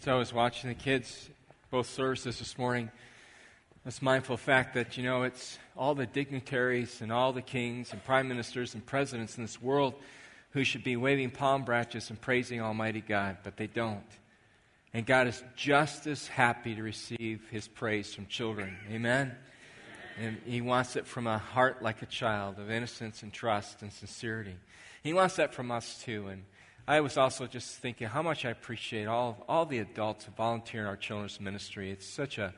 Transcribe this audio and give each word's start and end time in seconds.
So 0.00 0.14
I 0.14 0.18
was 0.18 0.32
watching 0.32 0.68
the 0.68 0.76
kids, 0.76 1.28
both 1.72 1.88
services 1.88 2.38
this 2.38 2.56
morning. 2.56 2.88
Was 3.84 4.00
mindful 4.00 4.36
fact 4.36 4.74
that, 4.74 4.96
you 4.96 5.02
know, 5.02 5.24
it's 5.24 5.58
all 5.76 5.96
the 5.96 6.06
dignitaries 6.06 7.00
and 7.00 7.10
all 7.10 7.32
the 7.32 7.42
kings 7.42 7.92
and 7.92 8.04
prime 8.04 8.28
ministers 8.28 8.74
and 8.74 8.86
presidents 8.86 9.36
in 9.36 9.42
this 9.42 9.60
world 9.60 9.94
who 10.50 10.62
should 10.62 10.84
be 10.84 10.94
waving 10.94 11.32
palm 11.32 11.64
branches 11.64 12.10
and 12.10 12.20
praising 12.20 12.60
Almighty 12.60 13.00
God, 13.00 13.38
but 13.42 13.56
they 13.56 13.66
don't. 13.66 14.06
And 14.94 15.04
God 15.04 15.26
is 15.26 15.42
just 15.56 16.06
as 16.06 16.28
happy 16.28 16.76
to 16.76 16.82
receive 16.82 17.48
his 17.50 17.66
praise 17.66 18.14
from 18.14 18.26
children. 18.26 18.76
Amen? 18.92 19.34
And 20.22 20.36
he 20.46 20.60
wants 20.60 20.94
it 20.94 21.08
from 21.08 21.26
a 21.26 21.38
heart 21.38 21.82
like 21.82 22.02
a 22.02 22.06
child 22.06 22.60
of 22.60 22.70
innocence 22.70 23.24
and 23.24 23.32
trust 23.32 23.82
and 23.82 23.92
sincerity. 23.92 24.54
He 25.02 25.12
wants 25.12 25.36
that 25.36 25.54
from 25.54 25.72
us 25.72 26.00
too. 26.04 26.28
And 26.28 26.44
I 26.88 27.02
was 27.02 27.18
also 27.18 27.46
just 27.46 27.76
thinking 27.76 28.06
how 28.06 28.22
much 28.22 28.46
I 28.46 28.48
appreciate 28.48 29.06
all, 29.08 29.44
all 29.46 29.66
the 29.66 29.80
adults 29.80 30.24
who 30.24 30.32
volunteer 30.32 30.80
in 30.80 30.86
our 30.86 30.96
children's 30.96 31.38
ministry. 31.38 31.90
It's 31.90 32.06
such 32.06 32.38
a, 32.38 32.54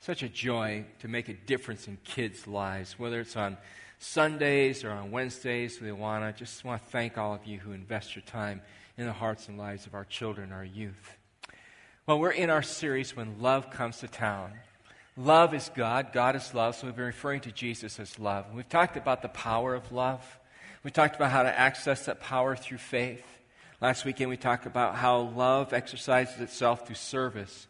such 0.00 0.22
a 0.22 0.28
joy 0.30 0.86
to 1.00 1.08
make 1.08 1.28
a 1.28 1.34
difference 1.34 1.86
in 1.86 1.98
kids' 2.02 2.46
lives, 2.46 2.98
whether 2.98 3.20
it's 3.20 3.36
on 3.36 3.58
Sundays 3.98 4.84
or 4.84 4.90
on 4.90 5.10
Wednesdays. 5.10 5.82
We 5.82 5.92
want 5.92 6.24
to 6.24 6.32
just 6.42 6.64
want 6.64 6.82
to 6.82 6.88
thank 6.88 7.18
all 7.18 7.34
of 7.34 7.44
you 7.44 7.58
who 7.58 7.72
invest 7.72 8.16
your 8.16 8.22
time 8.22 8.62
in 8.96 9.04
the 9.04 9.12
hearts 9.12 9.48
and 9.48 9.58
lives 9.58 9.84
of 9.84 9.92
our 9.92 10.06
children, 10.06 10.50
our 10.50 10.64
youth. 10.64 11.18
Well, 12.06 12.18
we're 12.18 12.30
in 12.30 12.48
our 12.48 12.62
series 12.62 13.14
when 13.14 13.42
love 13.42 13.70
comes 13.70 13.98
to 13.98 14.08
town. 14.08 14.52
Love 15.14 15.52
is 15.52 15.70
God, 15.74 16.10
God 16.14 16.36
is 16.36 16.54
love, 16.54 16.74
so 16.74 16.86
we've 16.86 16.96
been 16.96 17.04
referring 17.04 17.42
to 17.42 17.52
Jesus 17.52 18.00
as 18.00 18.18
love. 18.18 18.46
We've 18.54 18.66
talked 18.66 18.96
about 18.96 19.20
the 19.20 19.28
power 19.28 19.74
of 19.74 19.92
love. 19.92 20.38
We've 20.82 20.94
talked 20.94 21.16
about 21.16 21.32
how 21.32 21.42
to 21.42 21.58
access 21.58 22.06
that 22.06 22.22
power 22.22 22.56
through 22.56 22.78
faith. 22.78 23.33
Last 23.84 24.06
weekend, 24.06 24.30
we 24.30 24.38
talked 24.38 24.64
about 24.64 24.94
how 24.94 25.18
love 25.18 25.74
exercises 25.74 26.40
itself 26.40 26.86
through 26.86 26.94
service. 26.94 27.66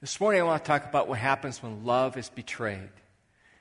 This 0.00 0.20
morning, 0.20 0.40
I 0.40 0.44
want 0.44 0.62
to 0.62 0.68
talk 0.68 0.84
about 0.84 1.08
what 1.08 1.18
happens 1.18 1.60
when 1.60 1.84
love 1.84 2.16
is 2.16 2.28
betrayed. 2.28 2.92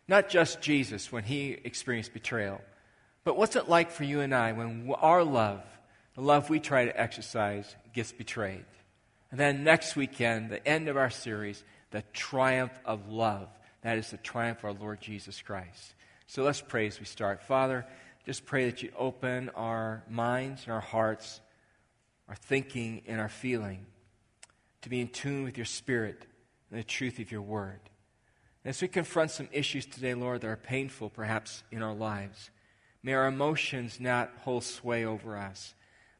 Not 0.07 0.29
just 0.29 0.61
Jesus 0.61 1.11
when 1.11 1.23
he 1.23 1.57
experienced 1.63 2.13
betrayal, 2.13 2.61
but 3.23 3.37
what's 3.37 3.55
it 3.55 3.69
like 3.69 3.89
for 3.89 4.03
you 4.03 4.21
and 4.21 4.35
I 4.35 4.51
when 4.51 4.93
our 5.01 5.23
love, 5.23 5.63
the 6.13 6.21
love 6.21 6.47
we 6.47 6.59
try 6.59 6.85
to 6.85 7.01
exercise, 7.01 7.75
gets 7.91 8.11
betrayed? 8.11 8.65
And 9.31 9.39
then 9.39 9.63
next 9.63 9.95
weekend, 9.95 10.51
the 10.51 10.67
end 10.67 10.89
of 10.89 10.95
our 10.95 11.09
series, 11.09 11.63
the 11.89 12.03
triumph 12.13 12.79
of 12.85 13.09
love. 13.09 13.49
That 13.81 13.97
is 13.97 14.11
the 14.11 14.17
triumph 14.17 14.59
of 14.59 14.65
our 14.65 14.73
Lord 14.73 15.01
Jesus 15.01 15.41
Christ. 15.41 15.95
So 16.27 16.43
let's 16.43 16.61
pray 16.61 16.85
as 16.85 16.99
we 16.99 17.07
start. 17.07 17.41
Father, 17.41 17.83
just 18.27 18.45
pray 18.45 18.69
that 18.69 18.83
you 18.83 18.91
open 18.95 19.49
our 19.55 20.03
minds 20.07 20.65
and 20.65 20.73
our 20.73 20.79
hearts 20.79 21.41
our 22.27 22.35
thinking, 22.35 23.01
and 23.07 23.19
our 23.19 23.29
feeling, 23.29 23.85
to 24.81 24.89
be 24.89 25.01
in 25.01 25.07
tune 25.07 25.43
with 25.43 25.57
your 25.57 25.65
spirit 25.65 26.25
and 26.69 26.79
the 26.79 26.83
truth 26.83 27.19
of 27.19 27.31
your 27.31 27.41
word. 27.41 27.79
And 28.63 28.69
as 28.69 28.81
we 28.81 28.87
confront 28.87 29.31
some 29.31 29.49
issues 29.51 29.85
today, 29.85 30.13
Lord, 30.13 30.41
that 30.41 30.47
are 30.47 30.55
painful 30.55 31.09
perhaps 31.09 31.63
in 31.71 31.81
our 31.81 31.93
lives, 31.93 32.49
may 33.01 33.13
our 33.13 33.27
emotions 33.27 33.99
not 33.99 34.31
hold 34.41 34.63
sway 34.63 35.05
over 35.05 35.37
us, 35.37 35.75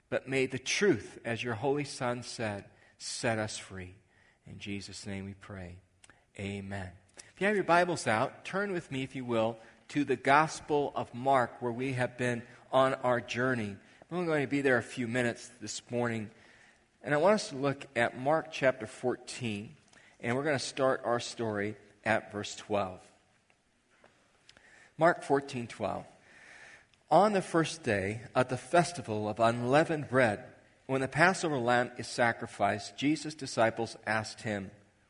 but 0.10 0.28
may 0.28 0.46
the 0.46 0.60
truth, 0.60 1.20
as 1.24 1.44
your 1.44 1.56
Holy 1.56 1.86
Son 1.86 2.22
said, 2.22 2.66
set 2.98 3.40
us 3.40 3.58
free. 3.58 3.96
In 4.46 4.60
Jesus' 4.60 5.08
name 5.08 5.26
we 5.26 5.34
pray. 5.34 5.78
Amen. 6.40 6.90
If 7.34 7.42
you 7.42 7.48
have 7.48 7.56
your 7.56 7.64
Bibles 7.64 8.08
out, 8.08 8.46
turn 8.46 8.74
with 8.74 8.92
me, 8.92 9.04
if 9.04 9.16
you 9.16 9.26
will, 9.26 9.58
to 9.90 10.04
the 10.04 10.16
Gospel 10.16 10.92
of 10.96 11.14
Mark, 11.14 11.62
where 11.62 11.72
we 11.72 11.94
have 11.94 12.18
been 12.18 12.44
on 12.72 12.94
our 12.96 13.22
journey. 13.22 13.78
We're 14.14 14.20
only 14.20 14.30
going 14.30 14.46
to 14.46 14.48
be 14.48 14.62
there 14.62 14.78
a 14.78 14.84
few 14.84 15.08
minutes 15.08 15.50
this 15.60 15.82
morning. 15.90 16.30
And 17.04 17.16
I 17.16 17.18
want 17.18 17.34
us 17.34 17.50
to 17.50 17.56
look 17.56 17.88
at 17.96 18.16
Mark 18.16 18.52
chapter 18.52 18.86
14, 18.86 19.76
and 20.20 20.38
we're 20.38 20.44
going 20.44 20.56
to 20.56 20.64
start 20.64 21.02
our 21.04 21.20
story 21.20 21.76
at 22.06 22.32
verse 22.32 22.56
12. 22.56 23.00
Mark 25.00 25.24
14, 25.24 25.66
12. 25.66 26.06
On 27.10 27.34
the 27.34 27.42
first 27.42 27.82
day 27.82 28.22
of 28.36 28.50
the 28.50 28.56
festival 28.56 29.28
of 29.28 29.40
unleavened 29.40 30.10
bread, 30.10 30.44
when 30.86 31.02
the 31.02 31.08
Passover 31.08 31.58
lamb 31.58 31.90
is 31.98 32.06
sacrificed, 32.06 32.96
Jesus' 32.96 33.34
disciples 33.34 33.98
asked 34.06 34.44
him, 34.44 34.70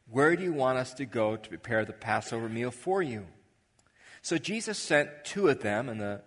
Where 0.09 0.33
do 0.37 0.43
you 0.45 0.53
want 0.53 0.77
us 0.77 0.93
to 0.93 1.05
go 1.05 1.35
to 1.35 1.49
prepare 1.49 1.83
the 1.83 1.91
Passover 1.91 2.47
meal 2.47 2.71
for 2.71 3.01
you? 3.01 3.25
So 4.21 4.37
Jesus 4.37 4.77
sent 4.77 5.25
two 5.25 5.49
of 5.49 5.61
them, 5.61 5.89
and 5.89 5.99
the 5.99 6.21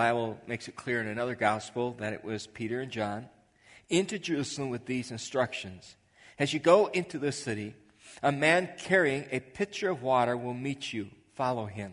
Bible 0.00 0.38
makes 0.46 0.66
it 0.66 0.76
clear 0.76 1.02
in 1.02 1.08
another 1.08 1.34
gospel 1.34 1.94
that 1.98 2.14
it 2.14 2.24
was 2.24 2.46
Peter 2.46 2.80
and 2.80 2.90
John, 2.90 3.28
into 3.90 4.18
Jerusalem 4.18 4.70
with 4.70 4.86
these 4.86 5.10
instructions. 5.10 5.94
As 6.38 6.54
you 6.54 6.58
go 6.58 6.86
into 6.86 7.18
the 7.18 7.32
city, 7.32 7.74
a 8.22 8.32
man 8.32 8.70
carrying 8.78 9.26
a 9.30 9.40
pitcher 9.40 9.90
of 9.90 10.02
water 10.02 10.38
will 10.38 10.54
meet 10.54 10.94
you. 10.94 11.10
Follow 11.34 11.66
him. 11.66 11.92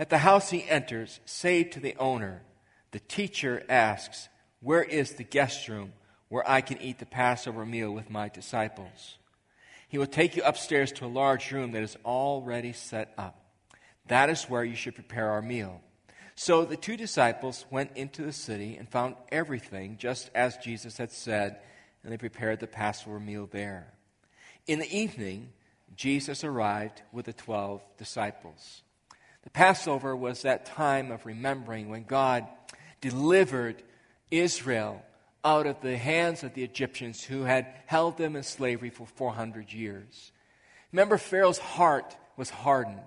At 0.00 0.10
the 0.10 0.18
house 0.18 0.50
he 0.50 0.68
enters, 0.68 1.20
say 1.24 1.62
to 1.62 1.78
the 1.78 1.94
owner, 1.96 2.42
the 2.90 2.98
teacher 2.98 3.62
asks, 3.68 4.28
Where 4.60 4.82
is 4.82 5.12
the 5.12 5.22
guest 5.22 5.68
room 5.68 5.92
where 6.28 6.50
I 6.50 6.60
can 6.60 6.82
eat 6.82 6.98
the 6.98 7.06
Passover 7.06 7.64
meal 7.64 7.92
with 7.92 8.10
my 8.10 8.28
disciples? 8.28 9.18
He 9.88 9.96
will 9.96 10.08
take 10.08 10.34
you 10.34 10.42
upstairs 10.42 10.90
to 10.94 11.06
a 11.06 11.18
large 11.22 11.52
room 11.52 11.70
that 11.70 11.84
is 11.84 11.96
already 12.04 12.72
set 12.72 13.14
up. 13.16 13.44
That 14.08 14.28
is 14.28 14.50
where 14.50 14.64
you 14.64 14.74
should 14.74 14.96
prepare 14.96 15.30
our 15.30 15.40
meal. 15.40 15.82
So 16.42 16.64
the 16.64 16.78
two 16.78 16.96
disciples 16.96 17.66
went 17.70 17.90
into 17.96 18.22
the 18.22 18.32
city 18.32 18.78
and 18.78 18.88
found 18.88 19.16
everything 19.30 19.98
just 19.98 20.30
as 20.34 20.56
Jesus 20.56 20.96
had 20.96 21.12
said, 21.12 21.58
and 22.02 22.10
they 22.10 22.16
prepared 22.16 22.60
the 22.60 22.66
Passover 22.66 23.20
meal 23.20 23.46
there. 23.52 23.92
In 24.66 24.78
the 24.78 24.90
evening, 24.90 25.50
Jesus 25.94 26.42
arrived 26.42 27.02
with 27.12 27.26
the 27.26 27.34
twelve 27.34 27.82
disciples. 27.98 28.80
The 29.42 29.50
Passover 29.50 30.16
was 30.16 30.40
that 30.40 30.64
time 30.64 31.10
of 31.10 31.26
remembering 31.26 31.90
when 31.90 32.04
God 32.04 32.46
delivered 33.02 33.82
Israel 34.30 35.04
out 35.44 35.66
of 35.66 35.82
the 35.82 35.98
hands 35.98 36.42
of 36.42 36.54
the 36.54 36.64
Egyptians 36.64 37.22
who 37.22 37.42
had 37.42 37.66
held 37.84 38.16
them 38.16 38.34
in 38.34 38.44
slavery 38.44 38.88
for 38.88 39.06
400 39.06 39.74
years. 39.74 40.32
Remember, 40.90 41.18
Pharaoh's 41.18 41.58
heart 41.58 42.16
was 42.38 42.48
hardened. 42.48 43.00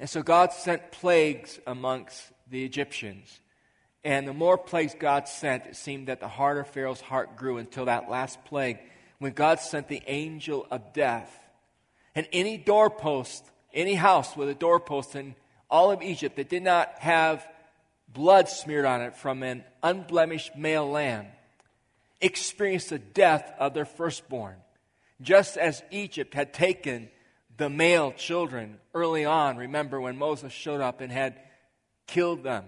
And 0.00 0.08
so 0.08 0.22
God 0.22 0.52
sent 0.52 0.92
plagues 0.92 1.58
amongst 1.66 2.22
the 2.50 2.64
Egyptians. 2.64 3.40
And 4.04 4.28
the 4.28 4.32
more 4.32 4.56
plagues 4.56 4.94
God 4.98 5.28
sent, 5.28 5.66
it 5.66 5.76
seemed 5.76 6.08
that 6.08 6.20
the 6.20 6.28
harder 6.28 6.64
Pharaoh's 6.64 7.00
heart 7.00 7.36
grew 7.36 7.58
until 7.58 7.86
that 7.86 8.08
last 8.08 8.44
plague, 8.44 8.78
when 9.18 9.32
God 9.32 9.60
sent 9.60 9.88
the 9.88 10.02
angel 10.06 10.66
of 10.70 10.92
death. 10.92 11.36
And 12.14 12.26
any 12.32 12.56
doorpost, 12.56 13.44
any 13.74 13.94
house 13.94 14.36
with 14.36 14.48
a 14.48 14.54
doorpost 14.54 15.16
in 15.16 15.34
all 15.68 15.90
of 15.90 16.02
Egypt 16.02 16.36
that 16.36 16.48
did 16.48 16.62
not 16.62 16.92
have 16.98 17.46
blood 18.08 18.48
smeared 18.48 18.84
on 18.84 19.02
it 19.02 19.16
from 19.16 19.42
an 19.42 19.64
unblemished 19.82 20.56
male 20.56 20.88
lamb 20.88 21.26
experienced 22.20 22.90
the 22.90 22.98
death 22.98 23.52
of 23.58 23.74
their 23.74 23.84
firstborn. 23.84 24.56
Just 25.20 25.56
as 25.56 25.82
Egypt 25.90 26.34
had 26.34 26.52
taken 26.52 27.10
the 27.58 27.68
male 27.68 28.12
children 28.12 28.78
early 28.94 29.24
on. 29.24 29.56
Remember 29.56 30.00
when 30.00 30.16
Moses 30.16 30.52
showed 30.52 30.80
up 30.80 31.00
and 31.00 31.12
had 31.12 31.38
killed 32.06 32.42
them. 32.42 32.64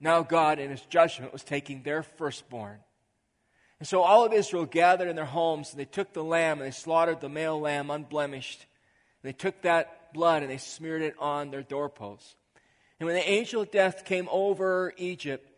Now 0.00 0.22
God, 0.22 0.58
in 0.58 0.70
his 0.70 0.80
judgment, 0.82 1.32
was 1.32 1.44
taking 1.44 1.82
their 1.82 2.02
firstborn. 2.02 2.78
And 3.78 3.86
so 3.86 4.02
all 4.02 4.24
of 4.24 4.32
Israel 4.32 4.66
gathered 4.66 5.08
in 5.08 5.16
their 5.16 5.24
homes, 5.24 5.70
and 5.70 5.78
they 5.80 5.84
took 5.84 6.12
the 6.12 6.24
lamb, 6.24 6.58
and 6.58 6.66
they 6.66 6.74
slaughtered 6.74 7.20
the 7.20 7.28
male 7.28 7.60
lamb 7.60 7.90
unblemished. 7.90 8.66
And 9.22 9.28
they 9.28 9.34
took 9.34 9.62
that 9.62 10.12
blood, 10.12 10.42
and 10.42 10.50
they 10.50 10.58
smeared 10.58 11.02
it 11.02 11.14
on 11.18 11.50
their 11.50 11.62
doorposts. 11.62 12.34
And 12.98 13.06
when 13.06 13.16
the 13.16 13.28
angel 13.28 13.62
of 13.62 13.70
death 13.70 14.04
came 14.04 14.28
over 14.30 14.92
Egypt, 14.96 15.50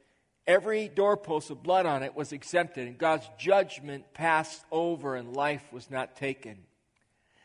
every 0.46 0.88
doorpost 0.88 1.50
with 1.50 1.62
blood 1.62 1.86
on 1.86 2.02
it 2.02 2.14
was 2.16 2.32
exempted, 2.32 2.88
and 2.88 2.98
God's 2.98 3.28
judgment 3.38 4.12
passed 4.14 4.64
over, 4.70 5.14
and 5.14 5.34
life 5.34 5.64
was 5.72 5.90
not 5.90 6.16
taken. 6.16 6.58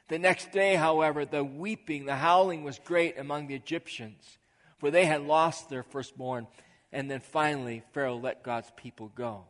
The 0.07 0.19
next 0.19 0.51
day, 0.51 0.75
however, 0.75 1.25
the 1.25 1.43
weeping, 1.43 2.05
the 2.05 2.15
howling 2.15 2.63
was 2.63 2.79
great 2.79 3.17
among 3.17 3.47
the 3.47 3.55
Egyptians, 3.55 4.37
for 4.77 4.89
they 4.89 5.05
had 5.05 5.21
lost 5.21 5.69
their 5.69 5.83
firstborn. 5.83 6.47
And 6.91 7.11
then 7.11 7.19
finally, 7.19 7.83
Pharaoh 7.93 8.15
let 8.15 8.43
God's 8.43 8.71
people 8.77 9.11
go. 9.13 9.43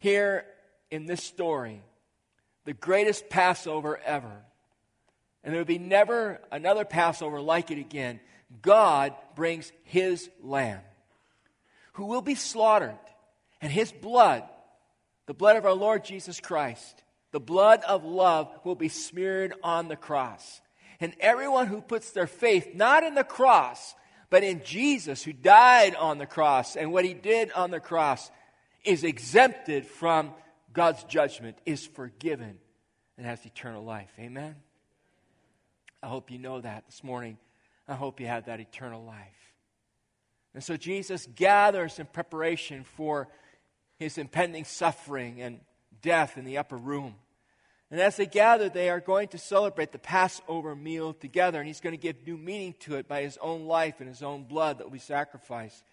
Here 0.00 0.46
in 0.90 1.06
this 1.06 1.22
story, 1.22 1.82
the 2.64 2.72
greatest 2.72 3.28
Passover 3.28 3.98
ever, 3.98 4.42
and 5.44 5.52
there 5.52 5.60
will 5.60 5.66
be 5.66 5.78
never 5.78 6.40
another 6.50 6.84
Passover 6.84 7.40
like 7.40 7.70
it 7.70 7.78
again, 7.78 8.20
God 8.62 9.14
brings 9.34 9.72
his 9.84 10.30
lamb, 10.42 10.80
who 11.94 12.06
will 12.06 12.22
be 12.22 12.34
slaughtered, 12.34 12.98
and 13.60 13.70
his 13.70 13.92
blood, 13.92 14.44
the 15.26 15.34
blood 15.34 15.56
of 15.56 15.66
our 15.66 15.74
Lord 15.74 16.04
Jesus 16.04 16.40
Christ, 16.40 17.02
the 17.32 17.40
blood 17.40 17.82
of 17.84 18.04
love 18.04 18.48
will 18.62 18.74
be 18.74 18.88
smeared 18.88 19.54
on 19.62 19.88
the 19.88 19.96
cross. 19.96 20.60
And 21.00 21.14
everyone 21.18 21.66
who 21.66 21.80
puts 21.80 22.12
their 22.12 22.26
faith 22.26 22.74
not 22.74 23.02
in 23.02 23.14
the 23.14 23.24
cross, 23.24 23.94
but 24.30 24.44
in 24.44 24.62
Jesus 24.62 25.22
who 25.22 25.32
died 25.32 25.94
on 25.94 26.18
the 26.18 26.26
cross 26.26 26.76
and 26.76 26.92
what 26.92 27.04
he 27.04 27.14
did 27.14 27.50
on 27.52 27.70
the 27.70 27.80
cross 27.80 28.30
is 28.84 29.02
exempted 29.02 29.86
from 29.86 30.32
God's 30.72 31.04
judgment 31.04 31.58
is 31.66 31.86
forgiven 31.86 32.58
and 33.16 33.26
has 33.26 33.44
eternal 33.44 33.84
life. 33.84 34.10
Amen? 34.18 34.56
I 36.02 36.08
hope 36.08 36.30
you 36.30 36.38
know 36.38 36.60
that 36.60 36.84
this 36.86 37.04
morning. 37.04 37.38
I 37.86 37.94
hope 37.94 38.20
you 38.20 38.26
have 38.26 38.46
that 38.46 38.60
eternal 38.60 39.04
life. 39.04 39.52
And 40.54 40.62
so 40.62 40.76
Jesus 40.76 41.26
gathers 41.34 41.98
in 41.98 42.06
preparation 42.06 42.84
for 42.84 43.28
his 43.98 44.18
impending 44.18 44.64
suffering 44.64 45.40
and 45.40 45.60
death 46.02 46.36
in 46.36 46.44
the 46.44 46.58
upper 46.58 46.76
room. 46.76 47.14
And 47.92 48.00
as 48.00 48.16
they 48.16 48.26
gather, 48.26 48.70
they 48.70 48.88
are 48.88 49.00
going 49.00 49.28
to 49.28 49.38
celebrate 49.38 49.92
the 49.92 49.98
Passover 49.98 50.74
meal 50.74 51.12
together, 51.12 51.58
and 51.58 51.66
he's 51.66 51.80
going 51.80 51.92
to 51.92 52.00
give 52.00 52.26
new 52.26 52.38
meaning 52.38 52.74
to 52.80 52.96
it 52.96 53.06
by 53.06 53.20
his 53.22 53.36
own 53.36 53.66
life 53.66 54.00
and 54.00 54.08
his 54.08 54.22
own 54.22 54.44
blood 54.44 54.78
that 54.78 54.84
will 54.84 54.92
be 54.92 54.98
sacrificed. 54.98 55.84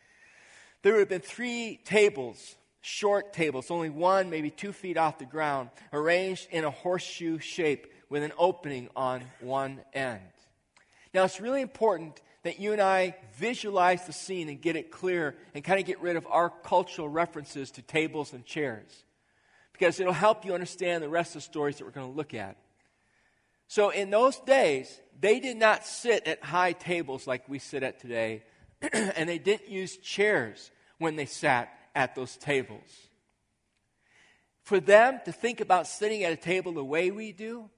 There 0.82 0.94
would 0.94 1.00
have 1.00 1.10
been 1.10 1.20
three 1.20 1.82
tables, 1.84 2.56
short 2.80 3.34
tables, 3.34 3.70
only 3.70 3.90
one, 3.90 4.30
maybe 4.30 4.50
two 4.50 4.72
feet 4.72 4.96
off 4.96 5.20
the 5.20 5.26
ground, 5.26 5.72
arranged 5.92 6.48
in 6.52 6.64
a 6.64 6.72
horseshoe 6.72 7.38
shape 7.38 7.94
with 8.10 8.24
an 8.24 8.32
opening 8.38 8.88
on 8.96 9.22
one 9.42 9.82
end. 9.94 10.22
Now, 11.14 11.26
it's 11.26 11.42
really 11.42 11.62
important 11.62 12.22
that 12.44 12.62
you 12.62 12.72
and 12.72 12.82
I 12.82 13.18
visualize 13.36 14.06
the 14.06 14.14
scene 14.14 14.48
and 14.48 14.62
get 14.62 14.78
it 14.78 14.90
clear 14.90 15.36
and 15.54 15.66
kind 15.66 15.82
of 15.82 15.86
get 15.86 16.00
rid 16.02 16.16
of 16.16 16.26
our 16.28 16.50
cultural 16.50 17.10
references 17.10 17.72
to 17.72 17.82
tables 17.82 18.32
and 18.32 18.46
chairs 18.46 19.04
because 19.80 20.00
it'll 20.00 20.12
help 20.12 20.44
you 20.44 20.54
understand 20.54 21.02
the 21.02 21.10
rest 21.10 21.32
of 21.32 21.42
the 21.42 21.42
stories 21.42 21.78
that 21.78 21.86
we're 21.86 21.92
going 21.92 22.12
to 22.12 22.18
look 22.18 22.34
at. 22.34 22.58
So, 23.68 23.92
in 23.92 24.10
those 24.10 24.38
days, 24.40 25.00
they 25.20 25.40
did 25.40 25.58
not 25.58 25.86
sit 25.86 26.28
at 26.28 26.44
high 26.44 26.74
tables 26.74 27.28
like 27.28 27.48
we 27.48 27.60
sit 27.60 27.84
at 27.84 28.00
today, 28.00 28.44
and 28.92 29.30
they 29.30 29.38
didn't 29.38 29.70
use 29.70 29.96
chairs 29.98 30.72
when 30.98 31.16
they 31.16 31.26
sat 31.26 31.70
at 31.96 32.14
those 32.14 32.36
tables. 32.36 33.08
For 34.64 34.80
them 34.80 35.20
to 35.26 35.32
think 35.32 35.62
about 35.62 35.88
sitting 35.88 36.24
at 36.24 36.34
a 36.34 36.38
table 36.38 36.74
the 36.74 36.84
way 36.84 37.10
we 37.10 37.32
do 37.32 37.70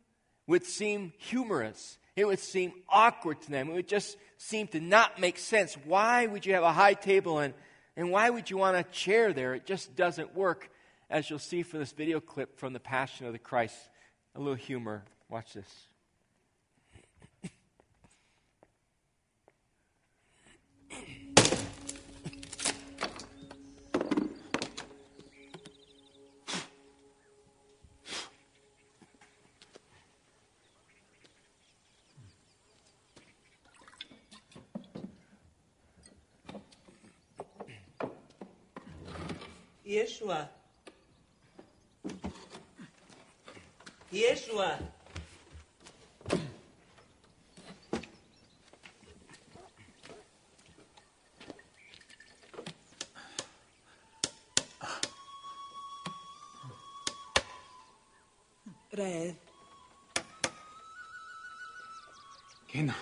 would 0.48 0.66
seem 0.66 1.14
humorous. 1.18 1.98
It 2.16 2.26
would 2.26 2.40
seem 2.40 2.74
awkward 2.90 3.42
to 3.44 3.52
them. 3.52 3.70
It 3.70 3.74
would 3.74 3.88
just 3.88 4.18
seem 4.38 4.68
to 4.70 4.80
not 4.80 5.20
make 5.20 5.38
sense. 5.38 5.76
Why 5.86 6.26
would 6.26 6.46
you 6.46 6.54
have 6.56 6.64
a 6.64 6.74
high 6.74 6.96
table 6.96 7.40
and, 7.40 7.54
and 7.96 8.12
why 8.12 8.30
would 8.30 8.50
you 8.50 8.58
want 8.58 8.76
a 8.76 8.84
chair 8.84 9.34
there? 9.34 9.54
It 9.54 9.66
just 9.66 9.96
doesn't 9.96 10.36
work 10.36 10.71
as 11.12 11.30
you'll 11.30 11.40
see 11.40 11.62
from 11.62 11.80
this 11.80 11.92
video 11.92 12.22
clip 12.22 12.58
from 12.58 12.72
the 12.72 12.80
Passion 12.80 13.28
of 13.28 13.34
the 13.34 13.40
Christ. 13.40 13.76
A 14.34 14.40
little 14.40 14.56
humor. 14.56 15.04
Watch 15.30 15.54
this. 15.54 15.68
Yeshua. 39.86 40.48
Yeshua. 44.12 44.78
Red. 58.92 59.38
Genau. 62.68 62.94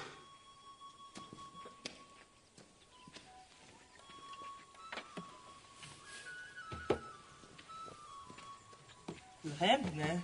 Red, 9.60 9.96
né? 9.96 10.22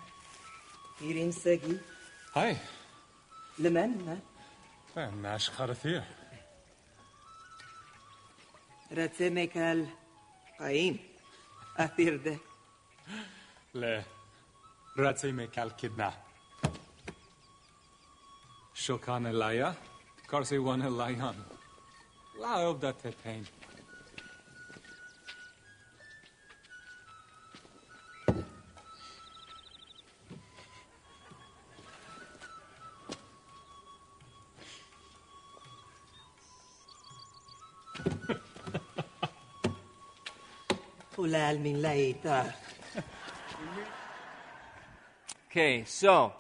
Irim 1.10 1.32
Sagi. 1.32 1.80
Hi. 2.36 2.56
Le 3.60 3.70
man, 3.70 4.22
خارثيه 4.96 5.50
خرثير 5.50 6.04
رتمك 8.92 9.58
القيم 9.58 11.00
أثير 11.78 12.18
ده 12.18 12.38
لا 13.74 14.04
رتمك 15.00 15.60
شو 18.74 18.98
كان 18.98 19.28
لايا 19.28 19.74
كارسي 20.32 20.58
وان 20.58 20.98
لايان 20.98 21.44
لا 22.40 22.70
أبدا 22.70 22.92
تتين 22.92 23.46
me 41.36 41.76
later. 41.76 42.54
okay, 45.50 45.84
so 45.86 46.34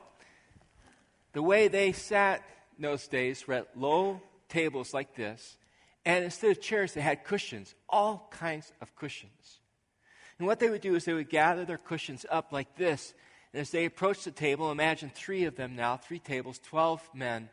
the 1.33 1.41
way 1.41 1.67
they 1.67 1.91
sat 1.91 2.43
in 2.77 2.83
those 2.83 3.07
days 3.07 3.47
were 3.47 3.55
at 3.55 3.77
low 3.77 4.21
tables 4.47 4.93
like 4.93 5.15
this, 5.15 5.57
and 6.05 6.23
instead 6.23 6.51
of 6.51 6.61
chairs, 6.61 6.93
they 6.93 7.01
had 7.01 7.23
cushions, 7.23 7.75
all 7.89 8.27
kinds 8.31 8.71
of 8.81 8.95
cushions. 8.95 9.59
And 10.37 10.47
what 10.47 10.59
they 10.59 10.69
would 10.69 10.81
do 10.81 10.95
is 10.95 11.05
they 11.05 11.13
would 11.13 11.29
gather 11.29 11.65
their 11.65 11.77
cushions 11.77 12.25
up 12.29 12.51
like 12.51 12.75
this, 12.77 13.13
and 13.53 13.61
as 13.61 13.71
they 13.71 13.85
approached 13.85 14.23
the 14.23 14.31
table, 14.31 14.71
imagine 14.71 15.11
three 15.13 15.45
of 15.45 15.55
them 15.55 15.75
now, 15.75 15.97
three 15.97 16.19
tables, 16.19 16.59
12 16.59 17.09
men, 17.13 17.49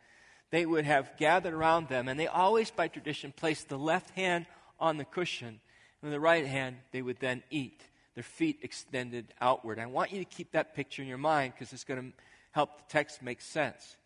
they 0.50 0.66
would 0.66 0.84
have 0.84 1.16
gathered 1.16 1.54
around 1.54 1.88
them, 1.88 2.08
and 2.08 2.20
they 2.20 2.26
always, 2.26 2.70
by 2.70 2.88
tradition, 2.88 3.32
placed 3.34 3.68
the 3.68 3.78
left 3.78 4.10
hand 4.10 4.46
on 4.78 4.96
the 4.96 5.04
cushion 5.04 5.60
and 6.02 6.12
the 6.12 6.20
right 6.20 6.46
hand, 6.46 6.76
they 6.90 7.02
would 7.02 7.20
then 7.20 7.42
eat 7.50 7.82
their 8.14 8.24
feet 8.24 8.58
extended 8.62 9.32
outward. 9.40 9.78
I 9.78 9.86
want 9.86 10.12
you 10.12 10.18
to 10.18 10.24
keep 10.24 10.52
that 10.52 10.74
picture 10.74 11.02
in 11.02 11.08
your 11.08 11.18
mind 11.18 11.54
because 11.54 11.72
it's 11.72 11.84
going 11.84 12.00
to 12.00 12.16
help 12.50 12.76
the 12.76 12.92
text 12.92 13.22
make 13.22 13.40
sense. 13.40 13.96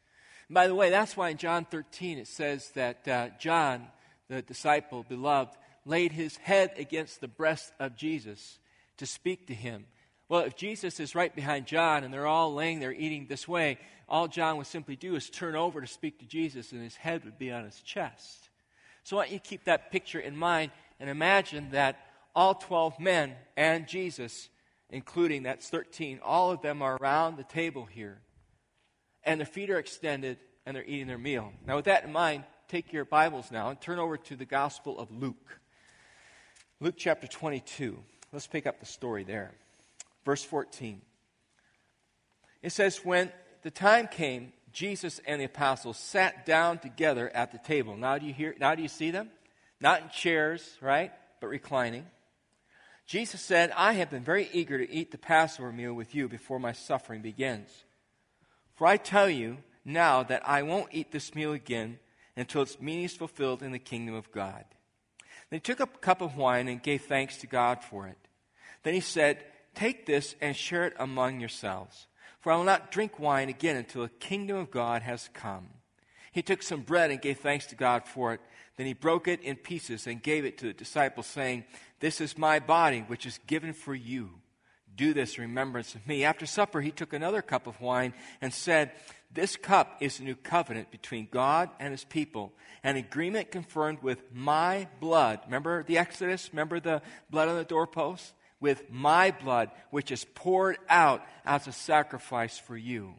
And 0.49 0.55
by 0.55 0.69
the 0.69 0.75
way, 0.75 0.91
that's 0.91 1.17
why 1.17 1.31
in 1.31 1.39
John 1.39 1.65
13 1.65 2.19
it 2.19 2.29
says 2.29 2.71
that 2.75 3.09
uh, 3.09 3.29
John, 3.39 3.89
the 4.29 4.43
disciple, 4.43 5.05
beloved, 5.09 5.57
laid 5.85 6.13
his 6.13 6.37
head 6.37 6.73
against 6.77 7.21
the 7.21 7.29
breast 7.29 7.73
of 7.81 7.97
Jesus 7.97 8.59
to 8.99 9.07
speak 9.07 9.49
to 9.49 9.55
him. 9.55 9.87
Well, 10.29 10.43
if 10.43 10.57
Jesus 10.57 10.99
is 10.99 11.15
right 11.15 11.35
behind 11.35 11.67
John 11.67 12.03
and 12.03 12.13
they're 12.13 12.27
all 12.27 12.53
laying 12.53 12.81
there 12.81 12.93
eating 12.93 13.27
this 13.29 13.47
way, 13.47 13.79
all 14.09 14.29
John 14.29 14.57
would 14.57 14.67
simply 14.67 14.97
do 14.97 15.15
is 15.15 15.31
turn 15.31 15.55
over 15.55 15.81
to 15.81 15.87
speak 15.87 16.19
to 16.19 16.27
Jesus 16.27 16.73
and 16.73 16.83
his 16.83 16.97
head 16.97 17.25
would 17.25 17.39
be 17.39 17.53
on 17.53 17.65
his 17.65 17.81
chest. 17.81 18.49
So 19.05 19.17
I 19.17 19.21
want 19.21 19.31
you 19.31 19.39
to 19.39 19.49
keep 19.49 19.65
that 19.65 19.93
picture 19.93 20.19
in 20.19 20.37
mind 20.37 20.73
and 21.01 21.11
imagine 21.11 21.71
that 21.71 21.99
all 22.35 22.55
12 22.55 23.01
men 23.01 23.35
and 23.57 23.87
Jesus, 23.87 24.49
including 24.91 25.45
that's 25.45 25.69
13, 25.69 26.21
all 26.23 26.51
of 26.51 26.63
them 26.63 26.83
are 26.83 26.97
around 26.97 27.37
the 27.37 27.45
table 27.45 27.85
here. 27.85 28.21
And 29.25 29.41
their 29.41 29.47
feet 29.47 29.71
are 29.71 29.79
extended 29.79 30.39
and 30.65 30.77
they're 30.77 30.85
eating 30.85 31.07
their 31.07 31.19
meal. 31.19 31.53
Now, 31.67 31.77
with 31.77 31.87
that 31.87 32.05
in 32.05 32.13
mind, 32.13 32.45
take 32.69 32.93
your 32.93 33.05
Bibles 33.05 33.51
now 33.51 33.71
and 33.71 33.81
turn 33.81 33.99
over 33.99 34.17
to 34.17 34.37
the 34.37 34.45
Gospel 34.45 34.99
of 34.99 35.11
Luke. 35.11 35.61
Luke 36.81 36.97
chapter 36.97 37.27
22. 37.27 37.99
Let's 38.33 38.47
pick 38.47 38.67
up 38.67 38.81
the 38.81 38.87
story 38.87 39.25
there. 39.25 39.53
Verse 40.25 40.43
14. 40.43 41.01
It 42.63 42.73
says, 42.73 42.99
When 43.05 43.31
the 43.63 43.71
time 43.71 44.09
came, 44.09 44.53
Jesus 44.73 45.21
and 45.27 45.41
the 45.41 45.47
apostles 45.47 45.97
sat 45.97 46.45
down 46.45 46.79
together 46.79 47.31
at 47.35 47.53
the 47.53 47.59
table. 47.59 47.97
Now 47.97 48.19
do 48.19 48.27
you 48.27 48.35
hear 48.35 48.55
now 48.61 48.75
do 48.75 48.83
you 48.83 48.89
see 48.89 49.11
them? 49.11 49.31
Not 49.81 50.03
in 50.03 50.09
chairs, 50.09 50.79
right? 50.81 51.13
But 51.41 51.49
reclining. 51.49 52.07
Jesus 53.07 53.41
said, 53.41 53.73
I 53.77 53.93
have 53.95 54.11
been 54.11 54.25
very 54.25 54.49
eager 54.53 54.79
to 54.79 54.93
eat 54.93 55.13
the 55.13 55.19
Passover 55.19 55.73
meal 55.73 55.95
with 55.95 56.15
you 56.15 56.29
before 56.29 56.59
my 56.59 56.73
suffering 56.73 57.23
begins. 57.23 57.85
For 58.75 58.87
I 58.87 58.97
tell 58.97 59.31
you 59.31 59.59
now 59.85 60.23
that 60.25 60.47
I 60.49 60.63
won't 60.63 60.93
eat 60.93 61.13
this 61.13 61.35
meal 61.35 61.53
again 61.53 61.99
until 62.37 62.63
its 62.63 62.81
meaning 62.81 63.05
is 63.05 63.15
fulfilled 63.15 63.63
in 63.63 63.73
the 63.73 63.79
kingdom 63.79 64.15
of 64.15 64.33
God. 64.33 64.65
Then 65.51 65.59
he 65.59 65.61
took 65.61 65.81
a 65.81 65.87
cup 65.87 66.21
of 66.21 66.37
wine 66.37 66.67
and 66.69 66.83
gave 66.83 67.03
thanks 67.03 67.37
to 67.39 67.47
God 67.47 67.83
for 67.83 68.09
it. 68.09 68.19
Then 68.83 68.95
he 68.95 69.01
said, 69.01 69.45
Take 69.75 70.07
this 70.07 70.35
and 70.41 70.57
share 70.57 70.87
it 70.87 70.95
among 70.99 71.39
yourselves, 71.39 72.07
for 72.41 72.53
I 72.53 72.57
will 72.57 72.65
not 72.65 72.91
drink 72.91 73.19
wine 73.19 73.49
again 73.49 73.77
until 73.77 74.03
the 74.03 74.09
kingdom 74.09 74.57
of 74.57 74.71
God 74.71 75.03
has 75.03 75.31
come. 75.33 75.69
He 76.33 76.43
took 76.43 76.63
some 76.63 76.81
bread 76.81 77.11
and 77.11 77.21
gave 77.21 77.39
thanks 77.39 77.67
to 77.67 77.77
God 77.77 78.07
for 78.07 78.35
it. 78.35 78.41
Then 78.77 78.87
he 78.87 78.93
broke 78.93 79.27
it 79.27 79.41
in 79.41 79.57
pieces 79.57 80.07
and 80.07 80.23
gave 80.23 80.45
it 80.45 80.59
to 80.59 80.67
the 80.67 80.73
disciples, 80.73 81.27
saying, 81.27 81.65
This 82.01 82.21
is 82.21 82.37
my 82.37 82.59
body, 82.59 83.01
which 83.01 83.25
is 83.25 83.41
given 83.47 83.73
for 83.73 83.95
you. 83.95 84.31
Do 84.97 85.13
this 85.13 85.37
in 85.37 85.43
remembrance 85.43 85.95
of 85.95 86.07
me. 86.07 86.25
After 86.25 86.47
supper, 86.47 86.81
he 86.81 86.91
took 86.91 87.13
another 87.13 87.43
cup 87.43 87.67
of 87.67 87.81
wine 87.81 88.15
and 88.41 88.53
said, 88.53 88.93
This 89.33 89.57
cup 89.57 89.97
is 90.01 90.21
a 90.21 90.25
new 90.25 90.35
covenant 90.37 90.91
between 90.91 91.29
God 91.31 91.71
and 91.79 91.91
his 91.91 92.05
people, 92.05 92.53
an 92.83 92.97
agreement 92.97 93.51
confirmed 93.51 94.03
with 94.03 94.23
my 94.33 94.89
blood. 95.01 95.41
Remember 95.47 95.83
the 95.83 95.99
Exodus? 95.99 96.51
Remember 96.53 96.81
the 96.81 97.03
blood 97.31 97.49
on 97.49 97.57
the 97.57 97.65
doorpost? 97.65 98.33
With 98.59 98.91
my 98.91 99.33
blood, 99.33 99.71
which 99.91 100.11
is 100.11 100.25
poured 100.35 100.79
out 100.89 101.23
as 101.45 101.67
a 101.67 101.73
sacrifice 101.73 102.59
for 102.59 102.75
you. 102.75 103.15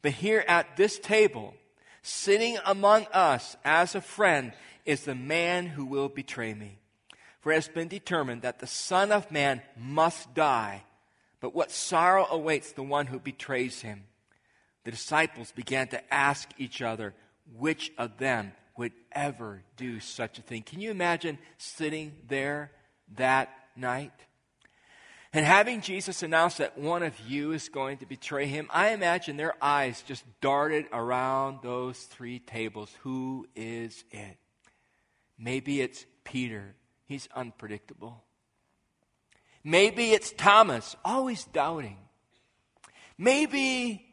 But 0.00 0.12
here 0.12 0.42
at 0.48 0.78
this 0.78 0.98
table, 0.98 1.54
sitting 2.00 2.58
among 2.64 3.06
us 3.12 3.56
as 3.62 3.94
a 3.94 4.00
friend, 4.00 4.52
is 4.84 5.04
the 5.04 5.14
man 5.14 5.66
who 5.66 5.84
will 5.84 6.08
betray 6.08 6.54
me. 6.54 6.78
For 7.40 7.52
it 7.52 7.56
has 7.56 7.68
been 7.68 7.88
determined 7.88 8.42
that 8.42 8.58
the 8.58 8.66
Son 8.66 9.12
of 9.12 9.30
Man 9.30 9.62
must 9.76 10.34
die 10.34 10.82
but 11.44 11.54
what 11.54 11.70
sorrow 11.70 12.26
awaits 12.30 12.72
the 12.72 12.82
one 12.82 13.06
who 13.06 13.18
betrays 13.18 13.82
him. 13.82 14.04
The 14.84 14.92
disciples 14.92 15.52
began 15.52 15.88
to 15.88 16.14
ask 16.14 16.48
each 16.56 16.80
other 16.80 17.12
which 17.54 17.92
of 17.98 18.16
them 18.16 18.52
would 18.78 18.92
ever 19.12 19.62
do 19.76 20.00
such 20.00 20.38
a 20.38 20.42
thing. 20.42 20.62
Can 20.62 20.80
you 20.80 20.90
imagine 20.90 21.36
sitting 21.58 22.14
there 22.28 22.72
that 23.16 23.50
night? 23.76 24.14
And 25.34 25.44
having 25.44 25.82
Jesus 25.82 26.22
announce 26.22 26.56
that 26.56 26.78
one 26.78 27.02
of 27.02 27.12
you 27.20 27.52
is 27.52 27.68
going 27.68 27.98
to 27.98 28.06
betray 28.06 28.46
him, 28.46 28.70
I 28.72 28.92
imagine 28.92 29.36
their 29.36 29.62
eyes 29.62 30.00
just 30.00 30.24
darted 30.40 30.86
around 30.94 31.58
those 31.62 32.04
three 32.04 32.38
tables. 32.38 32.90
Who 33.02 33.46
is 33.54 34.02
it? 34.10 34.38
Maybe 35.38 35.80
it's 35.80 36.06
Peter. 36.24 36.74
He's 37.06 37.28
unpredictable. 37.34 38.22
Maybe 39.62 40.12
it's 40.12 40.32
Thomas, 40.32 40.94
always 41.04 41.44
doubting. 41.44 41.96
Maybe, 43.16 44.04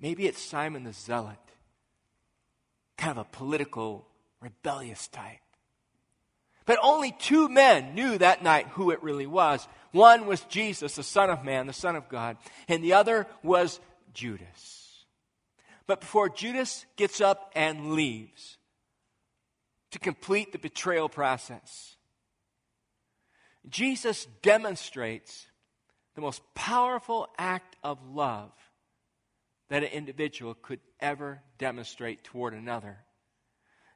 maybe 0.00 0.26
it's 0.26 0.40
Simon 0.40 0.84
the 0.84 0.92
Zealot, 0.92 1.36
kind 2.96 3.10
of 3.10 3.18
a 3.18 3.24
political, 3.24 4.06
rebellious 4.40 5.08
type. 5.08 5.40
But 6.64 6.78
only 6.82 7.12
two 7.18 7.48
men 7.48 7.94
knew 7.94 8.16
that 8.18 8.42
night 8.42 8.68
who 8.68 8.92
it 8.92 9.02
really 9.02 9.26
was. 9.26 9.66
One 9.90 10.26
was 10.26 10.40
Jesus, 10.42 10.94
the 10.94 11.02
Son 11.02 11.28
of 11.28 11.44
Man, 11.44 11.66
the 11.66 11.72
Son 11.72 11.96
of 11.96 12.08
God, 12.08 12.36
and 12.68 12.82
the 12.82 12.94
other 12.94 13.26
was 13.42 13.80
Judas. 14.14 14.81
But 15.86 16.00
before 16.00 16.28
Judas 16.28 16.86
gets 16.96 17.20
up 17.20 17.52
and 17.54 17.92
leaves 17.92 18.58
to 19.90 19.98
complete 19.98 20.52
the 20.52 20.58
betrayal 20.58 21.08
process, 21.08 21.96
Jesus 23.68 24.26
demonstrates 24.42 25.46
the 26.14 26.20
most 26.20 26.42
powerful 26.54 27.28
act 27.38 27.76
of 27.82 27.98
love 28.06 28.52
that 29.68 29.82
an 29.82 29.90
individual 29.90 30.54
could 30.54 30.80
ever 31.00 31.40
demonstrate 31.58 32.24
toward 32.24 32.54
another. 32.54 32.98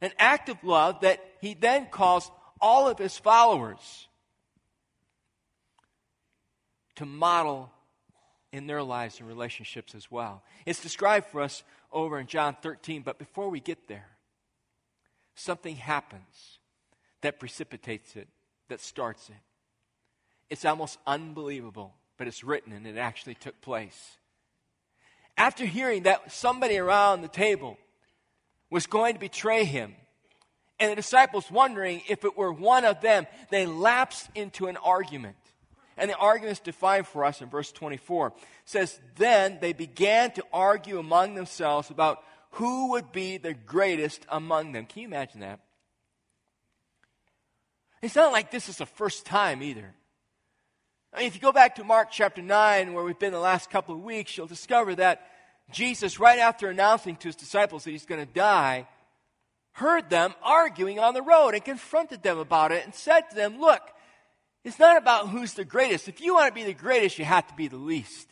An 0.00 0.12
act 0.18 0.48
of 0.48 0.62
love 0.62 1.00
that 1.00 1.20
he 1.40 1.54
then 1.54 1.86
calls 1.86 2.30
all 2.60 2.88
of 2.88 2.98
his 2.98 3.18
followers 3.18 4.08
to 6.96 7.04
model 7.04 7.70
in 8.56 8.66
their 8.66 8.82
lives 8.82 9.20
and 9.20 9.28
relationships 9.28 9.94
as 9.94 10.10
well. 10.10 10.42
It's 10.64 10.80
described 10.80 11.26
for 11.26 11.42
us 11.42 11.62
over 11.92 12.18
in 12.18 12.26
John 12.26 12.56
13, 12.62 13.02
but 13.02 13.18
before 13.18 13.50
we 13.50 13.60
get 13.60 13.86
there, 13.86 14.08
something 15.34 15.76
happens 15.76 16.58
that 17.20 17.38
precipitates 17.38 18.16
it, 18.16 18.28
that 18.68 18.80
starts 18.80 19.28
it. 19.28 19.36
It's 20.48 20.64
almost 20.64 20.98
unbelievable, 21.06 21.94
but 22.16 22.26
it's 22.26 22.42
written 22.42 22.72
and 22.72 22.86
it 22.86 22.96
actually 22.96 23.34
took 23.34 23.60
place. 23.60 24.16
After 25.36 25.66
hearing 25.66 26.04
that 26.04 26.32
somebody 26.32 26.78
around 26.78 27.20
the 27.20 27.28
table 27.28 27.76
was 28.70 28.86
going 28.86 29.14
to 29.14 29.20
betray 29.20 29.64
him, 29.64 29.94
and 30.80 30.90
the 30.90 30.96
disciples 30.96 31.50
wondering 31.50 32.02
if 32.08 32.24
it 32.24 32.36
were 32.36 32.52
one 32.52 32.84
of 32.84 33.02
them, 33.02 33.26
they 33.50 33.66
lapsed 33.66 34.28
into 34.34 34.66
an 34.66 34.76
argument. 34.78 35.36
And 35.96 36.10
the 36.10 36.16
argument 36.16 36.52
is 36.52 36.60
defined 36.60 37.06
for 37.06 37.24
us 37.24 37.40
in 37.40 37.48
verse 37.48 37.72
24. 37.72 38.28
It 38.28 38.34
says, 38.64 39.00
Then 39.16 39.58
they 39.60 39.72
began 39.72 40.30
to 40.32 40.44
argue 40.52 40.98
among 40.98 41.34
themselves 41.34 41.90
about 41.90 42.22
who 42.50 42.92
would 42.92 43.12
be 43.12 43.38
the 43.38 43.54
greatest 43.54 44.26
among 44.28 44.72
them. 44.72 44.86
Can 44.86 45.02
you 45.02 45.08
imagine 45.08 45.40
that? 45.40 45.60
It's 48.02 48.16
not 48.16 48.32
like 48.32 48.50
this 48.50 48.68
is 48.68 48.78
the 48.78 48.86
first 48.86 49.24
time 49.24 49.62
either. 49.62 49.94
I 51.12 51.20
mean, 51.20 51.26
if 51.28 51.34
you 51.34 51.40
go 51.40 51.52
back 51.52 51.76
to 51.76 51.84
Mark 51.84 52.08
chapter 52.10 52.42
9, 52.42 52.92
where 52.92 53.04
we've 53.04 53.18
been 53.18 53.32
the 53.32 53.38
last 53.38 53.70
couple 53.70 53.94
of 53.94 54.02
weeks, 54.02 54.36
you'll 54.36 54.46
discover 54.46 54.94
that 54.96 55.26
Jesus, 55.70 56.20
right 56.20 56.38
after 56.38 56.68
announcing 56.68 57.16
to 57.16 57.28
his 57.28 57.36
disciples 57.36 57.84
that 57.84 57.90
he's 57.90 58.06
going 58.06 58.24
to 58.24 58.32
die, 58.32 58.86
heard 59.72 60.10
them 60.10 60.34
arguing 60.42 60.98
on 60.98 61.14
the 61.14 61.22
road 61.22 61.54
and 61.54 61.64
confronted 61.64 62.22
them 62.22 62.38
about 62.38 62.70
it 62.70 62.84
and 62.84 62.94
said 62.94 63.22
to 63.30 63.36
them, 63.36 63.60
Look, 63.60 63.82
it's 64.66 64.80
not 64.80 64.96
about 64.96 65.28
who's 65.28 65.54
the 65.54 65.64
greatest. 65.64 66.08
If 66.08 66.20
you 66.20 66.34
want 66.34 66.48
to 66.48 66.52
be 66.52 66.64
the 66.64 66.74
greatest, 66.74 67.20
you 67.20 67.24
have 67.24 67.46
to 67.46 67.54
be 67.54 67.68
the 67.68 67.76
least. 67.76 68.26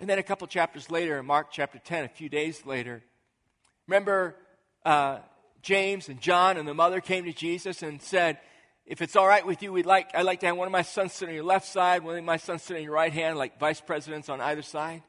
And 0.00 0.08
then 0.08 0.18
a 0.18 0.22
couple 0.22 0.46
chapters 0.46 0.90
later, 0.90 1.18
in 1.18 1.26
Mark 1.26 1.48
chapter 1.52 1.78
10, 1.78 2.04
a 2.04 2.08
few 2.08 2.30
days 2.30 2.64
later, 2.64 3.02
remember 3.86 4.36
uh, 4.86 5.18
James 5.60 6.08
and 6.08 6.18
John 6.18 6.56
and 6.56 6.66
the 6.66 6.72
mother 6.72 7.02
came 7.02 7.26
to 7.26 7.32
Jesus 7.34 7.82
and 7.82 8.00
said, 8.00 8.38
if 8.86 9.02
it's 9.02 9.16
all 9.16 9.26
right 9.26 9.46
with 9.46 9.62
you, 9.62 9.70
we'd 9.70 9.84
like, 9.84 10.14
I'd 10.14 10.22
like 10.22 10.40
to 10.40 10.46
have 10.46 10.56
one 10.56 10.66
of 10.66 10.72
my 10.72 10.80
sons 10.80 11.12
sit 11.12 11.28
on 11.28 11.34
your 11.34 11.44
left 11.44 11.68
side, 11.68 12.02
one 12.02 12.16
of 12.16 12.24
my 12.24 12.38
sons 12.38 12.62
sit 12.62 12.78
on 12.78 12.82
your 12.82 12.94
right 12.94 13.12
hand, 13.12 13.36
like 13.36 13.60
vice 13.60 13.82
presidents 13.82 14.30
on 14.30 14.40
either 14.40 14.62
side. 14.62 15.02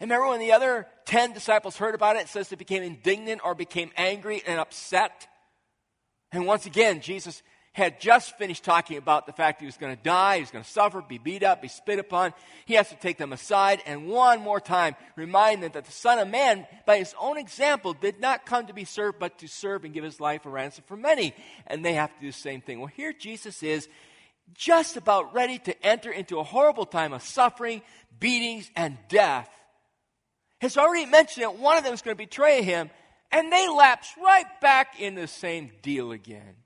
And 0.00 0.10
remember 0.10 0.30
when 0.30 0.40
the 0.40 0.52
other 0.52 0.86
10 1.04 1.34
disciples 1.34 1.76
heard 1.76 1.94
about 1.94 2.16
it, 2.16 2.20
it 2.20 2.28
says 2.28 2.48
they 2.48 2.56
became 2.56 2.82
indignant 2.82 3.42
or 3.44 3.54
became 3.54 3.90
angry 3.98 4.42
and 4.46 4.58
upset. 4.58 5.28
And 6.32 6.46
once 6.46 6.66
again, 6.66 7.00
Jesus 7.00 7.42
had 7.72 8.00
just 8.00 8.36
finished 8.36 8.64
talking 8.64 8.96
about 8.96 9.26
the 9.26 9.32
fact 9.32 9.60
he 9.60 9.66
was 9.66 9.76
going 9.76 9.96
to 9.96 10.02
die, 10.02 10.36
he 10.36 10.40
was 10.40 10.50
going 10.50 10.64
to 10.64 10.70
suffer, 10.70 11.00
be 11.00 11.18
beat 11.18 11.44
up, 11.44 11.62
be 11.62 11.68
spit 11.68 12.00
upon. 12.00 12.32
He 12.66 12.74
has 12.74 12.88
to 12.88 12.96
take 12.96 13.16
them 13.16 13.32
aside 13.32 13.80
and 13.86 14.08
one 14.08 14.40
more 14.40 14.60
time 14.60 14.96
remind 15.14 15.62
them 15.62 15.70
that 15.74 15.84
the 15.84 15.92
Son 15.92 16.18
of 16.18 16.28
Man, 16.28 16.66
by 16.84 16.98
his 16.98 17.14
own 17.20 17.38
example, 17.38 17.92
did 17.92 18.20
not 18.20 18.44
come 18.44 18.66
to 18.66 18.74
be 18.74 18.84
served, 18.84 19.20
but 19.20 19.38
to 19.38 19.46
serve 19.46 19.84
and 19.84 19.94
give 19.94 20.02
his 20.02 20.20
life 20.20 20.46
a 20.46 20.50
ransom 20.50 20.84
for 20.88 20.96
many. 20.96 21.32
And 21.66 21.84
they 21.84 21.94
have 21.94 22.12
to 22.12 22.20
do 22.20 22.26
the 22.26 22.32
same 22.32 22.60
thing. 22.60 22.80
Well, 22.80 22.88
here 22.88 23.12
Jesus 23.12 23.62
is 23.62 23.88
just 24.52 24.96
about 24.96 25.32
ready 25.32 25.58
to 25.60 25.86
enter 25.86 26.10
into 26.10 26.40
a 26.40 26.44
horrible 26.44 26.86
time 26.86 27.12
of 27.12 27.22
suffering, 27.22 27.82
beatings, 28.18 28.68
and 28.74 28.98
death. 29.08 29.48
Has 30.60 30.76
already 30.76 31.06
mentioned 31.06 31.44
that 31.44 31.56
one 31.56 31.76
of 31.76 31.84
them 31.84 31.94
is 31.94 32.02
going 32.02 32.16
to 32.16 32.22
betray 32.22 32.62
him, 32.62 32.90
and 33.32 33.52
they 33.52 33.68
lapse 33.68 34.12
right 34.22 34.60
back 34.60 35.00
in 35.00 35.14
the 35.14 35.26
same 35.26 35.70
deal 35.82 36.12
again 36.12 36.56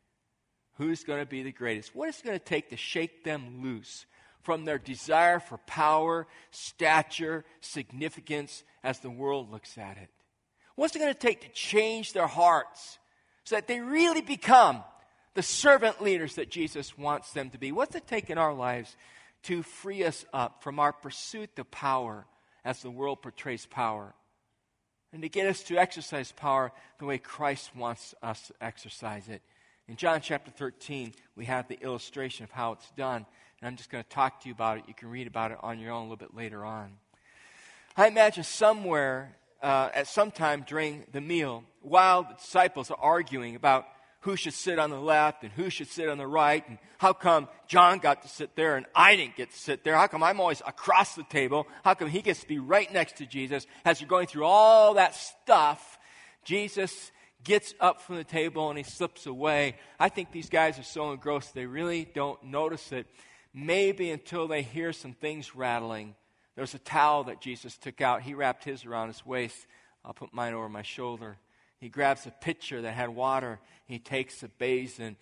who's 0.76 1.04
going 1.04 1.20
to 1.20 1.26
be 1.26 1.42
the 1.42 1.52
greatest. 1.52 1.94
What 1.94 2.08
is 2.08 2.18
it 2.18 2.24
going 2.24 2.38
to 2.38 2.44
take 2.44 2.70
to 2.70 2.76
shake 2.76 3.24
them 3.24 3.62
loose 3.62 4.06
from 4.42 4.64
their 4.64 4.78
desire 4.78 5.40
for 5.40 5.58
power, 5.58 6.26
stature, 6.50 7.44
significance 7.60 8.64
as 8.82 8.98
the 8.98 9.10
world 9.10 9.50
looks 9.50 9.78
at 9.78 9.96
it? 9.96 10.10
What's 10.74 10.96
it 10.96 10.98
going 10.98 11.14
to 11.14 11.18
take 11.18 11.42
to 11.42 11.48
change 11.48 12.12
their 12.12 12.26
hearts 12.26 12.98
so 13.44 13.54
that 13.54 13.68
they 13.68 13.80
really 13.80 14.20
become 14.20 14.82
the 15.34 15.42
servant 15.42 16.02
leaders 16.02 16.34
that 16.34 16.50
Jesus 16.50 16.98
wants 16.98 17.32
them 17.32 17.50
to 17.50 17.58
be? 17.58 17.70
What's 17.70 17.94
it 17.94 18.06
take 18.06 18.30
in 18.30 18.38
our 18.38 18.54
lives 18.54 18.96
to 19.44 19.62
free 19.62 20.04
us 20.04 20.24
up 20.32 20.62
from 20.62 20.80
our 20.80 20.92
pursuit 20.92 21.58
of 21.58 21.70
power 21.70 22.26
as 22.64 22.80
the 22.80 22.90
world 22.90 23.22
portrays 23.22 23.66
power? 23.66 24.14
And 25.14 25.22
to 25.22 25.30
get 25.30 25.46
us 25.46 25.62
to 25.64 25.78
exercise 25.78 26.32
power 26.32 26.72
the 26.98 27.06
way 27.06 27.16
Christ 27.16 27.70
wants 27.74 28.14
us 28.22 28.48
to 28.48 28.54
exercise 28.60 29.28
it 29.28 29.40
in 29.86 29.96
John 29.96 30.22
chapter 30.22 30.50
13, 30.50 31.12
we 31.36 31.44
have 31.44 31.68
the 31.68 31.78
illustration 31.82 32.44
of 32.44 32.50
how 32.50 32.72
it's 32.72 32.90
done. 32.96 33.26
And 33.60 33.68
I'm 33.68 33.76
just 33.76 33.90
going 33.90 34.02
to 34.02 34.08
talk 34.08 34.40
to 34.40 34.48
you 34.48 34.54
about 34.54 34.78
it. 34.78 34.84
You 34.88 34.94
can 34.94 35.10
read 35.10 35.26
about 35.26 35.50
it 35.50 35.58
on 35.62 35.78
your 35.78 35.92
own 35.92 36.00
a 36.00 36.02
little 36.04 36.16
bit 36.16 36.34
later 36.34 36.64
on. 36.64 36.92
I 37.94 38.08
imagine 38.08 38.44
somewhere, 38.44 39.36
uh, 39.62 39.90
at 39.92 40.08
some 40.08 40.30
time 40.30 40.64
during 40.66 41.04
the 41.12 41.20
meal, 41.20 41.64
while 41.82 42.22
the 42.22 42.34
disciples 42.34 42.90
are 42.90 42.98
arguing 42.98 43.56
about 43.56 43.86
who 44.24 44.36
should 44.36 44.54
sit 44.54 44.78
on 44.78 44.88
the 44.88 44.98
left 44.98 45.42
and 45.42 45.52
who 45.52 45.68
should 45.68 45.86
sit 45.86 46.08
on 46.08 46.16
the 46.16 46.26
right, 46.26 46.66
and 46.66 46.78
how 46.96 47.12
come 47.12 47.46
John 47.68 47.98
got 47.98 48.22
to 48.22 48.28
sit 48.28 48.56
there 48.56 48.76
and 48.76 48.86
I 48.94 49.16
didn't 49.16 49.36
get 49.36 49.50
to 49.50 49.58
sit 49.58 49.84
there? 49.84 49.94
How 49.96 50.06
come 50.06 50.22
I'm 50.22 50.40
always 50.40 50.62
across 50.66 51.14
the 51.14 51.24
table? 51.24 51.66
How 51.84 51.92
come 51.92 52.08
he 52.08 52.22
gets 52.22 52.40
to 52.40 52.48
be 52.48 52.58
right 52.58 52.90
next 52.90 53.18
to 53.18 53.26
Jesus? 53.26 53.66
As 53.84 54.00
you're 54.00 54.08
going 54.08 54.26
through 54.26 54.46
all 54.46 54.94
that 54.94 55.14
stuff, 55.14 55.98
Jesus 56.42 57.12
gets 57.44 57.74
up 57.80 58.00
from 58.00 58.16
the 58.16 58.24
table 58.24 58.70
and 58.70 58.78
he 58.78 58.84
slips 58.84 59.26
away. 59.26 59.76
I 60.00 60.08
think 60.08 60.32
these 60.32 60.48
guys 60.48 60.78
are 60.78 60.84
so 60.84 61.12
engrossed 61.12 61.52
they 61.52 61.66
really 61.66 62.06
don't 62.06 62.42
notice 62.44 62.92
it. 62.92 63.06
Maybe 63.52 64.10
until 64.10 64.48
they 64.48 64.62
hear 64.62 64.94
some 64.94 65.12
things 65.12 65.54
rattling. 65.54 66.14
There's 66.56 66.72
a 66.72 66.78
towel 66.78 67.24
that 67.24 67.42
Jesus 67.42 67.76
took 67.76 68.00
out. 68.00 68.22
He 68.22 68.32
wrapped 68.32 68.64
his 68.64 68.86
around 68.86 69.08
his 69.08 69.26
waist. 69.26 69.66
I'll 70.02 70.14
put 70.14 70.32
mine 70.32 70.54
over 70.54 70.70
my 70.70 70.82
shoulder. 70.82 71.36
He 71.84 71.90
grabs 71.90 72.24
a 72.24 72.30
pitcher 72.30 72.80
that 72.80 72.94
had 72.94 73.10
water. 73.10 73.60
He 73.84 73.98
takes 73.98 74.42
a 74.42 74.48
basin. 74.48 75.18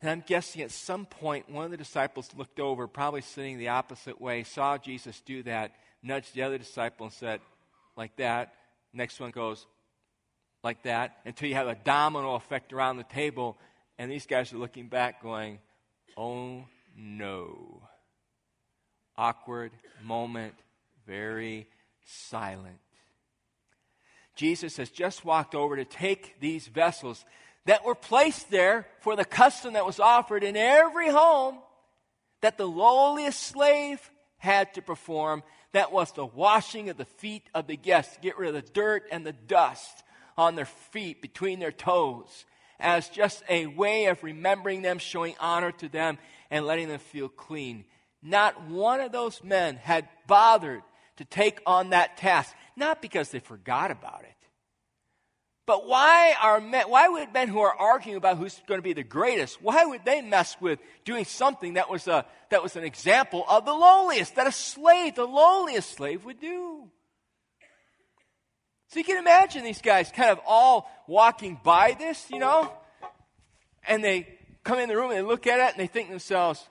And 0.00 0.10
I'm 0.10 0.24
guessing 0.26 0.62
at 0.62 0.70
some 0.70 1.04
point, 1.04 1.50
one 1.50 1.66
of 1.66 1.70
the 1.70 1.76
disciples 1.76 2.30
looked 2.34 2.58
over, 2.58 2.88
probably 2.88 3.20
sitting 3.20 3.58
the 3.58 3.68
opposite 3.68 4.18
way, 4.18 4.42
saw 4.44 4.78
Jesus 4.78 5.20
do 5.26 5.42
that, 5.42 5.72
nudged 6.02 6.32
the 6.32 6.40
other 6.40 6.56
disciple 6.56 7.04
and 7.04 7.12
said, 7.12 7.42
like 7.98 8.16
that. 8.16 8.54
Next 8.94 9.20
one 9.20 9.30
goes, 9.30 9.66
like 10.64 10.84
that, 10.84 11.18
until 11.26 11.50
you 11.50 11.54
have 11.56 11.68
a 11.68 11.74
domino 11.74 12.34
effect 12.34 12.72
around 12.72 12.96
the 12.96 13.04
table. 13.04 13.58
And 13.98 14.10
these 14.10 14.24
guys 14.24 14.54
are 14.54 14.58
looking 14.58 14.88
back, 14.88 15.22
going, 15.22 15.58
oh 16.16 16.64
no. 16.96 17.82
Awkward 19.18 19.72
moment, 20.02 20.54
very 21.06 21.68
silent. 22.06 22.78
Jesus 24.40 24.78
has 24.78 24.88
just 24.88 25.22
walked 25.22 25.54
over 25.54 25.76
to 25.76 25.84
take 25.84 26.40
these 26.40 26.66
vessels 26.66 27.26
that 27.66 27.84
were 27.84 27.94
placed 27.94 28.50
there 28.50 28.86
for 29.00 29.14
the 29.14 29.24
custom 29.26 29.74
that 29.74 29.84
was 29.84 30.00
offered 30.00 30.42
in 30.42 30.56
every 30.56 31.10
home 31.10 31.58
that 32.40 32.56
the 32.56 32.66
lowliest 32.66 33.38
slave 33.38 34.00
had 34.38 34.72
to 34.72 34.80
perform. 34.80 35.42
That 35.72 35.92
was 35.92 36.12
the 36.12 36.24
washing 36.24 36.88
of 36.88 36.96
the 36.96 37.04
feet 37.04 37.50
of 37.54 37.66
the 37.66 37.76
guests, 37.76 38.16
get 38.22 38.38
rid 38.38 38.48
of 38.48 38.54
the 38.54 38.72
dirt 38.72 39.02
and 39.12 39.26
the 39.26 39.34
dust 39.34 40.04
on 40.38 40.54
their 40.54 40.64
feet, 40.64 41.20
between 41.20 41.58
their 41.58 41.70
toes, 41.70 42.46
as 42.78 43.10
just 43.10 43.42
a 43.46 43.66
way 43.66 44.06
of 44.06 44.24
remembering 44.24 44.80
them, 44.80 44.96
showing 44.96 45.34
honor 45.38 45.72
to 45.72 45.88
them, 45.90 46.16
and 46.50 46.64
letting 46.64 46.88
them 46.88 46.98
feel 46.98 47.28
clean. 47.28 47.84
Not 48.22 48.70
one 48.70 49.00
of 49.00 49.12
those 49.12 49.44
men 49.44 49.76
had 49.76 50.08
bothered 50.26 50.80
to 51.16 51.26
take 51.26 51.60
on 51.66 51.90
that 51.90 52.16
task, 52.16 52.54
not 52.80 53.00
because 53.00 53.30
they 53.30 53.38
forgot 53.38 53.92
about 53.92 54.22
it, 54.22 54.34
but 55.70 55.86
why 55.86 56.34
are 56.42 56.60
men, 56.60 56.90
why 56.90 57.08
would 57.08 57.32
men 57.32 57.46
who 57.46 57.60
are 57.60 57.72
arguing 57.72 58.16
about 58.16 58.38
who's 58.38 58.60
going 58.66 58.78
to 58.78 58.82
be 58.82 58.92
the 58.92 59.04
greatest, 59.04 59.62
why 59.62 59.84
would 59.84 60.04
they 60.04 60.20
mess 60.20 60.56
with 60.60 60.80
doing 61.04 61.24
something 61.24 61.74
that 61.74 61.88
was 61.88 62.08
a, 62.08 62.26
that 62.50 62.60
was 62.60 62.74
an 62.74 62.82
example 62.82 63.44
of 63.48 63.64
the 63.64 63.72
lowliest, 63.72 64.34
that 64.34 64.48
a 64.48 64.52
slave, 64.52 65.14
the 65.14 65.24
lowliest 65.24 65.92
slave 65.92 66.24
would 66.24 66.40
do? 66.40 66.90
So 68.88 68.98
you 68.98 69.04
can 69.04 69.18
imagine 69.18 69.62
these 69.62 69.80
guys 69.80 70.10
kind 70.10 70.30
of 70.30 70.40
all 70.44 70.90
walking 71.06 71.60
by 71.62 71.94
this, 71.96 72.28
you 72.30 72.40
know, 72.40 72.72
and 73.86 74.02
they 74.02 74.26
come 74.64 74.80
in 74.80 74.88
the 74.88 74.96
room 74.96 75.12
and 75.12 75.18
they 75.18 75.22
look 75.22 75.46
at 75.46 75.60
it 75.60 75.72
and 75.72 75.80
they 75.80 75.86
think 75.86 76.08
to 76.08 76.14
themselves, 76.14 76.66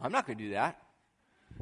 I'm 0.00 0.10
not 0.10 0.26
going 0.26 0.38
to 0.38 0.44
do 0.44 0.50
that. 0.54 0.76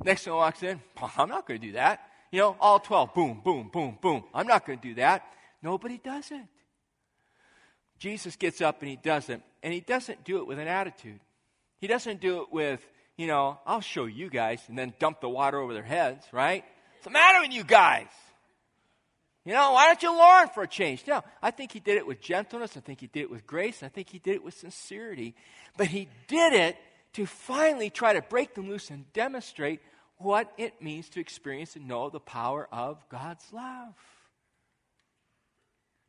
Next 0.03 0.27
one 0.27 0.37
walks 0.37 0.63
in, 0.63 0.81
I'm 1.19 1.29
not 1.29 1.47
going 1.47 1.61
to 1.61 1.67
do 1.67 1.73
that. 1.75 2.01
You 2.31 2.41
know, 2.41 2.57
all 2.61 2.79
12, 2.79 3.15
boom, 3.15 3.41
boom, 3.43 3.71
boom, 3.73 3.99
boom. 4.01 4.25
I'm 4.35 4.47
not 4.47 4.67
going 4.67 4.79
to 4.79 4.89
do 4.89 4.95
that. 4.97 5.25
Nobody 5.63 5.99
does 6.03 6.31
it. 6.31 6.45
Jesus 7.99 8.37
gets 8.37 8.61
up 8.61 8.81
and 8.81 8.89
he 8.89 8.97
does 8.97 9.29
it. 9.29 9.41
And 9.63 9.73
he 9.73 9.81
doesn't 9.81 10.25
do 10.25 10.39
it 10.39 10.47
with 10.47 10.59
an 10.59 10.69
attitude. 10.69 11.21
He 11.81 11.87
doesn't 11.87 12.21
do 12.21 12.43
it 12.43 12.53
with, 12.53 12.81
you 13.17 13.27
know, 13.27 13.59
I'll 13.67 13.81
show 13.81 14.05
you 14.05 14.31
guys, 14.31 14.61
and 14.69 14.79
then 14.79 14.93
dump 14.99 15.21
the 15.21 15.29
water 15.29 15.59
over 15.59 15.75
their 15.75 15.83
heads, 15.83 16.25
right? 16.33 16.65
What's 16.95 17.05
the 17.05 17.11
matter 17.11 17.41
with 17.41 17.53
you 17.53 17.65
guys? 17.65 18.07
You 19.45 19.55
know, 19.55 19.73
why 19.73 19.87
don't 19.87 20.03
you 20.03 20.17
learn 20.17 20.49
for 20.49 20.63
a 20.63 20.69
change? 20.69 21.05
No, 21.07 21.23
I 21.43 21.51
think 21.51 21.73
he 21.73 21.81
did 21.81 21.97
it 21.97 22.07
with 22.07 22.21
gentleness. 22.21 22.77
I 22.77 22.81
think 22.81 23.01
he 23.01 23.07
did 23.07 23.23
it 23.23 23.31
with 23.31 23.47
grace. 23.47 23.83
I 23.83 23.89
think 23.89 24.11
he 24.11 24.19
did 24.19 24.35
it 24.35 24.45
with 24.45 24.55
sincerity. 24.55 25.35
But 25.77 25.87
he 25.87 26.09
did 26.27 26.53
it 26.53 26.77
to 27.15 27.27
finally 27.27 27.91
try 27.91 28.13
to 28.13 28.23
break 28.23 28.55
them 28.55 28.69
loose 28.69 28.91
and 28.91 29.11
demonstrate 29.13 29.81
what 30.19 30.53
it 30.59 30.83
means 30.83 31.09
to 31.11 31.21
experience 31.21 31.77
and 31.77 31.89
know 31.89 32.11
the 32.11 32.21
power 32.21 32.69
of 32.73 33.09
God's 33.09 33.45
love. 33.53 33.95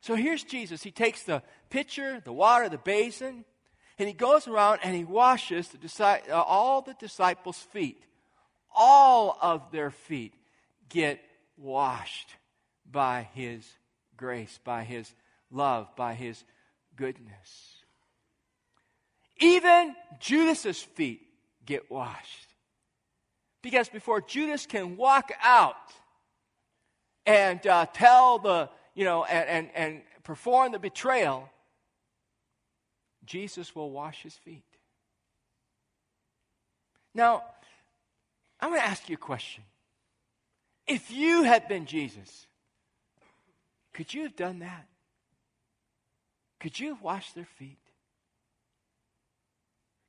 So 0.00 0.14
here's 0.14 0.42
Jesus. 0.42 0.82
He 0.82 0.90
takes 0.90 1.22
the 1.22 1.42
pitcher, 1.68 2.20
the 2.24 2.32
water, 2.32 2.68
the 2.68 2.78
basin, 2.78 3.44
and 3.98 4.08
he 4.08 4.14
goes 4.14 4.48
around 4.48 4.80
and 4.82 4.94
he 4.94 5.04
washes 5.04 5.68
the, 5.68 6.20
uh, 6.30 6.34
all 6.34 6.82
the 6.82 6.94
disciples' 6.94 7.58
feet. 7.58 8.02
All 8.74 9.36
of 9.40 9.70
their 9.72 9.90
feet 9.90 10.32
get 10.88 11.20
washed 11.56 12.34
by 12.90 13.28
his 13.34 13.66
grace, 14.16 14.58
by 14.64 14.84
his 14.84 15.12
love, 15.50 15.88
by 15.96 16.14
his 16.14 16.42
goodness. 16.96 17.76
Even 19.38 19.94
Judas's 20.18 20.80
feet 20.80 21.20
get 21.66 21.90
washed. 21.90 22.49
Because 23.62 23.88
before 23.88 24.20
Judas 24.20 24.66
can 24.66 24.96
walk 24.96 25.30
out 25.42 25.76
and 27.26 27.64
uh, 27.66 27.86
tell 27.92 28.38
the 28.38 28.70
you 28.94 29.04
know, 29.04 29.24
and, 29.24 29.48
and, 29.48 29.70
and 29.74 30.02
perform 30.24 30.72
the 30.72 30.78
betrayal, 30.78 31.48
Jesus 33.24 33.74
will 33.74 33.90
wash 33.90 34.22
his 34.22 34.34
feet. 34.34 34.64
Now, 37.14 37.42
I'm 38.60 38.70
going 38.70 38.80
to 38.80 38.86
ask 38.86 39.08
you 39.08 39.14
a 39.14 39.18
question. 39.18 39.64
If 40.86 41.10
you 41.10 41.44
had 41.44 41.68
been 41.68 41.86
Jesus, 41.86 42.46
could 43.92 44.12
you 44.12 44.24
have 44.24 44.36
done 44.36 44.60
that? 44.60 44.86
Could 46.58 46.78
you 46.78 46.90
have 46.90 47.02
washed 47.02 47.34
their 47.34 47.48
feet? 47.56 47.78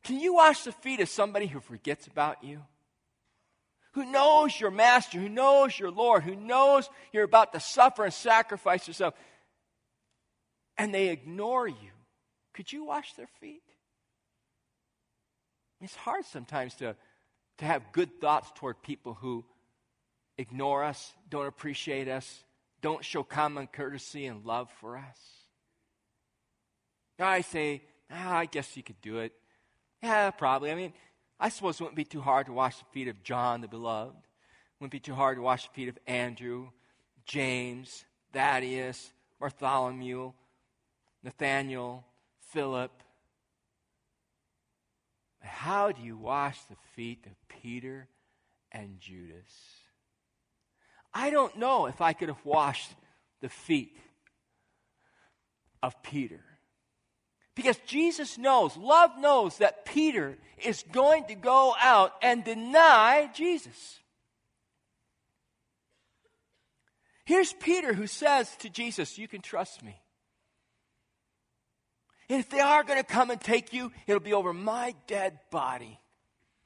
Can 0.03 0.19
you 0.19 0.33
wash 0.33 0.63
the 0.63 0.71
feet 0.71 0.99
of 0.99 1.07
somebody 1.07 1.45
who 1.45 1.59
forgets 1.59 2.07
about 2.07 2.43
you? 2.43 2.61
Who 3.93 4.06
knows 4.06 4.60
your 4.60 4.71
master, 4.71 5.19
who 5.19 5.30
knows 5.30 5.77
your 5.77 5.91
Lord, 5.91 6.23
who 6.23 6.36
knows 6.36 6.89
you're 7.12 7.23
about 7.23 7.54
to 7.54 7.60
suffer 7.60 8.06
and 8.06 8.13
sacrifice 8.13 8.88
yourself, 8.88 9.13
and 10.77 10.93
they 10.93 11.10
ignore 11.10 11.67
you, 11.67 11.91
could 12.54 12.71
you 12.71 12.86
wash 12.86 13.13
their 13.13 13.30
feet? 13.39 13.63
It's 15.82 15.95
hard 15.95 16.25
sometimes 16.25 16.75
to, 16.75 16.95
to 17.58 17.65
have 17.65 17.91
good 17.91 18.21
thoughts 18.21 18.49
toward 18.56 18.82
people 18.82 19.15
who 19.15 19.43
ignore 20.38 20.84
us, 20.84 21.12
don't 21.30 21.47
appreciate 21.47 22.08
us, 22.08 22.43
don't 22.82 23.04
show 23.04 23.23
common 23.23 23.67
courtesy 23.67 24.25
and 24.25 24.45
love 24.45 24.69
for 24.80 24.97
us. 24.97 25.17
I 27.19 27.41
say, 27.41 27.84
ah, 28.12 28.38
I 28.38 28.45
guess 28.45 28.75
you 28.75 28.84
could 28.84 28.99
do 29.01 29.19
it. 29.19 29.34
Yeah, 30.01 30.32
probably. 30.32 30.71
I 30.71 30.75
mean, 30.75 30.93
I 31.43 31.49
suppose 31.49 31.80
it 31.80 31.84
wouldn't 31.84 31.95
be 31.95 32.06
too 32.06 32.21
hard 32.21 32.45
to 32.45 32.54
wash 32.54 32.77
the 32.77 32.86
feet 32.93 33.08
of 33.08 33.23
John 33.23 33.62
the 33.62 33.67
beloved. 33.67 34.15
It 34.15 34.80
wouldn't 34.80 34.91
be 34.91 34.99
too 34.99 35.15
hard 35.15 35.38
to 35.38 35.41
wash 35.41 35.63
the 35.63 35.73
feet 35.73 35.89
of 35.89 35.97
Andrew, 36.06 36.67
James, 37.25 38.06
Thaddeus, 38.32 39.12
Bartholomew, 39.39 40.34
Nathaniel, 41.23 42.06
Philip. 42.51 42.91
How 45.39 45.91
do 45.91 46.04
you 46.04 46.15
wash 46.15 46.62
the 46.65 46.75
feet 46.95 47.25
of 47.25 47.34
Peter 47.49 48.08
and 48.71 48.99
Judas? 48.99 49.51
I 51.12 51.32
don't 51.32 51.58
know 51.58 51.88
if 51.88 52.01
I 52.01 52.13
could 52.13 52.27
have 52.30 52.45
washed 52.45 52.91
the 53.41 53.49
feet 53.49 53.97
of 55.82 56.04
Peter. 56.04 56.50
Because 57.55 57.77
Jesus 57.85 58.37
knows, 58.37 58.77
love 58.77 59.11
knows 59.19 59.57
that 59.57 59.85
Peter 59.85 60.37
is 60.63 60.83
going 60.91 61.25
to 61.25 61.35
go 61.35 61.75
out 61.79 62.13
and 62.21 62.43
deny 62.43 63.29
Jesus. 63.33 63.99
Here's 67.25 67.53
Peter 67.53 67.93
who 67.93 68.07
says 68.07 68.53
to 68.57 68.69
Jesus, 68.69 69.17
You 69.17 69.27
can 69.27 69.41
trust 69.41 69.83
me. 69.83 70.01
If 72.29 72.49
they 72.49 72.61
are 72.61 72.83
going 72.83 72.99
to 72.99 73.05
come 73.05 73.29
and 73.29 73.41
take 73.41 73.73
you, 73.73 73.91
it'll 74.07 74.21
be 74.21 74.33
over 74.33 74.53
my 74.53 74.95
dead 75.07 75.37
body. 75.49 75.99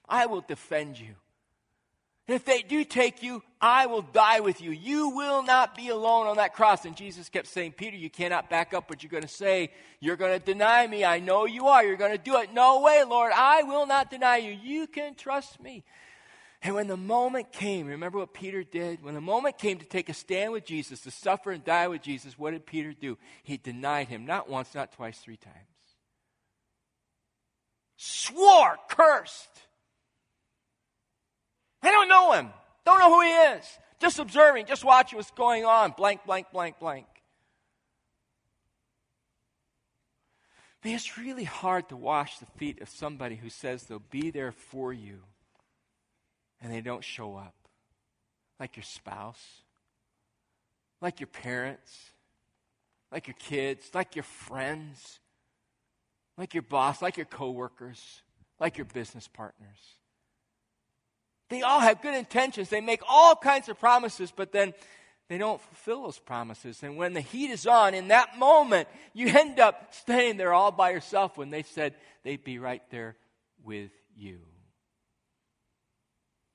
I 0.07 0.27
will 0.27 0.41
defend 0.41 0.99
you. 0.99 1.15
And 2.27 2.35
if 2.35 2.43
they 2.43 2.63
do 2.63 2.83
take 2.83 3.21
you, 3.21 3.43
I 3.61 3.85
will 3.85 4.01
die 4.01 4.39
with 4.39 4.59
you. 4.59 4.71
You 4.71 5.09
will 5.09 5.43
not 5.43 5.75
be 5.75 5.89
alone 5.89 6.25
on 6.25 6.37
that 6.37 6.55
cross. 6.55 6.83
And 6.85 6.95
Jesus 6.95 7.29
kept 7.29 7.45
saying, 7.45 7.73
Peter, 7.73 7.95
you 7.95 8.09
cannot 8.09 8.49
back 8.49 8.73
up 8.73 8.89
what 8.89 9.03
you're 9.03 9.11
going 9.11 9.21
to 9.21 9.29
say. 9.29 9.71
You're 9.99 10.15
going 10.15 10.39
to 10.39 10.43
deny 10.43 10.87
me. 10.87 11.05
I 11.05 11.19
know 11.19 11.45
you 11.45 11.67
are. 11.67 11.83
You're 11.83 11.97
going 11.97 12.11
to 12.11 12.17
do 12.17 12.37
it. 12.37 12.51
No 12.51 12.81
way, 12.81 13.03
Lord. 13.03 13.31
I 13.35 13.61
will 13.63 13.85
not 13.85 14.09
deny 14.09 14.37
you. 14.37 14.51
You 14.51 14.87
can 14.87 15.13
trust 15.13 15.61
me. 15.61 15.83
And 16.63 16.73
when 16.73 16.87
the 16.87 16.97
moment 16.97 17.51
came, 17.51 17.85
remember 17.85 18.17
what 18.17 18.33
Peter 18.33 18.63
did? 18.63 19.03
When 19.03 19.13
the 19.13 19.21
moment 19.21 19.59
came 19.59 19.77
to 19.77 19.85
take 19.85 20.09
a 20.09 20.13
stand 20.15 20.51
with 20.51 20.65
Jesus, 20.65 21.01
to 21.01 21.11
suffer 21.11 21.51
and 21.51 21.63
die 21.63 21.87
with 21.87 22.01
Jesus, 22.01 22.39
what 22.39 22.51
did 22.51 22.65
Peter 22.65 22.91
do? 22.91 23.19
He 23.43 23.57
denied 23.57 24.07
him 24.07 24.25
not 24.25 24.49
once, 24.49 24.73
not 24.73 24.91
twice, 24.93 25.19
three 25.19 25.37
times. 25.37 25.55
Swore, 27.97 28.77
cursed 28.89 29.64
I 31.85 31.91
don't 31.91 32.09
know 32.09 32.31
him. 32.33 32.49
Don't 32.85 32.99
know 32.99 33.13
who 33.13 33.21
he 33.21 33.31
is. 33.57 33.65
Just 33.99 34.19
observing, 34.19 34.65
just 34.65 34.83
watching 34.83 35.17
what's 35.17 35.31
going 35.31 35.65
on. 35.65 35.91
Blank, 35.91 36.25
blank, 36.25 36.47
blank, 36.51 36.79
blank. 36.79 37.05
But 40.81 40.91
it's 40.91 41.17
really 41.17 41.45
hard 41.45 41.89
to 41.89 41.95
wash 41.95 42.37
the 42.37 42.45
feet 42.57 42.81
of 42.81 42.89
somebody 42.89 43.35
who 43.35 43.49
says 43.49 43.83
they'll 43.83 43.99
be 44.11 44.29
there 44.29 44.51
for 44.51 44.93
you 44.93 45.19
and 46.61 46.71
they 46.71 46.81
don't 46.81 47.03
show 47.03 47.35
up. 47.35 47.55
Like 48.59 48.77
your 48.77 48.83
spouse, 48.83 49.61
like 51.01 51.19
your 51.19 51.27
parents, 51.27 52.11
like 53.11 53.27
your 53.27 53.35
kids, 53.39 53.89
like 53.93 54.15
your 54.15 54.23
friends, 54.23 55.19
like 56.37 56.53
your 56.53 56.63
boss, 56.63 57.01
like 57.01 57.17
your 57.17 57.25
coworkers. 57.25 58.21
like 58.59 58.77
your 58.77 58.85
business 58.85 59.27
partners. 59.27 59.94
They 61.55 61.61
all 61.61 61.79
have 61.79 62.01
good 62.01 62.15
intentions. 62.15 62.67
They 62.67 62.81
make 62.81 62.99
all 63.07 63.33
kinds 63.33 63.69
of 63.69 63.79
promises, 63.79 64.29
but 64.35 64.51
then 64.51 64.73
they 65.29 65.37
don't 65.37 65.61
fulfill 65.61 66.03
those 66.03 66.19
promises. 66.19 66.83
And 66.83 66.97
when 66.97 67.13
the 67.13 67.21
heat 67.21 67.49
is 67.49 67.65
on, 67.65 67.93
in 67.93 68.09
that 68.09 68.37
moment, 68.37 68.89
you 69.13 69.27
end 69.27 69.61
up 69.61 69.93
staying 69.93 70.35
there 70.35 70.53
all 70.53 70.73
by 70.73 70.89
yourself 70.89 71.37
when 71.37 71.51
they 71.51 71.63
said 71.63 71.95
they'd 72.23 72.43
be 72.43 72.59
right 72.59 72.81
there 72.89 73.15
with 73.63 73.91
you. 74.17 74.39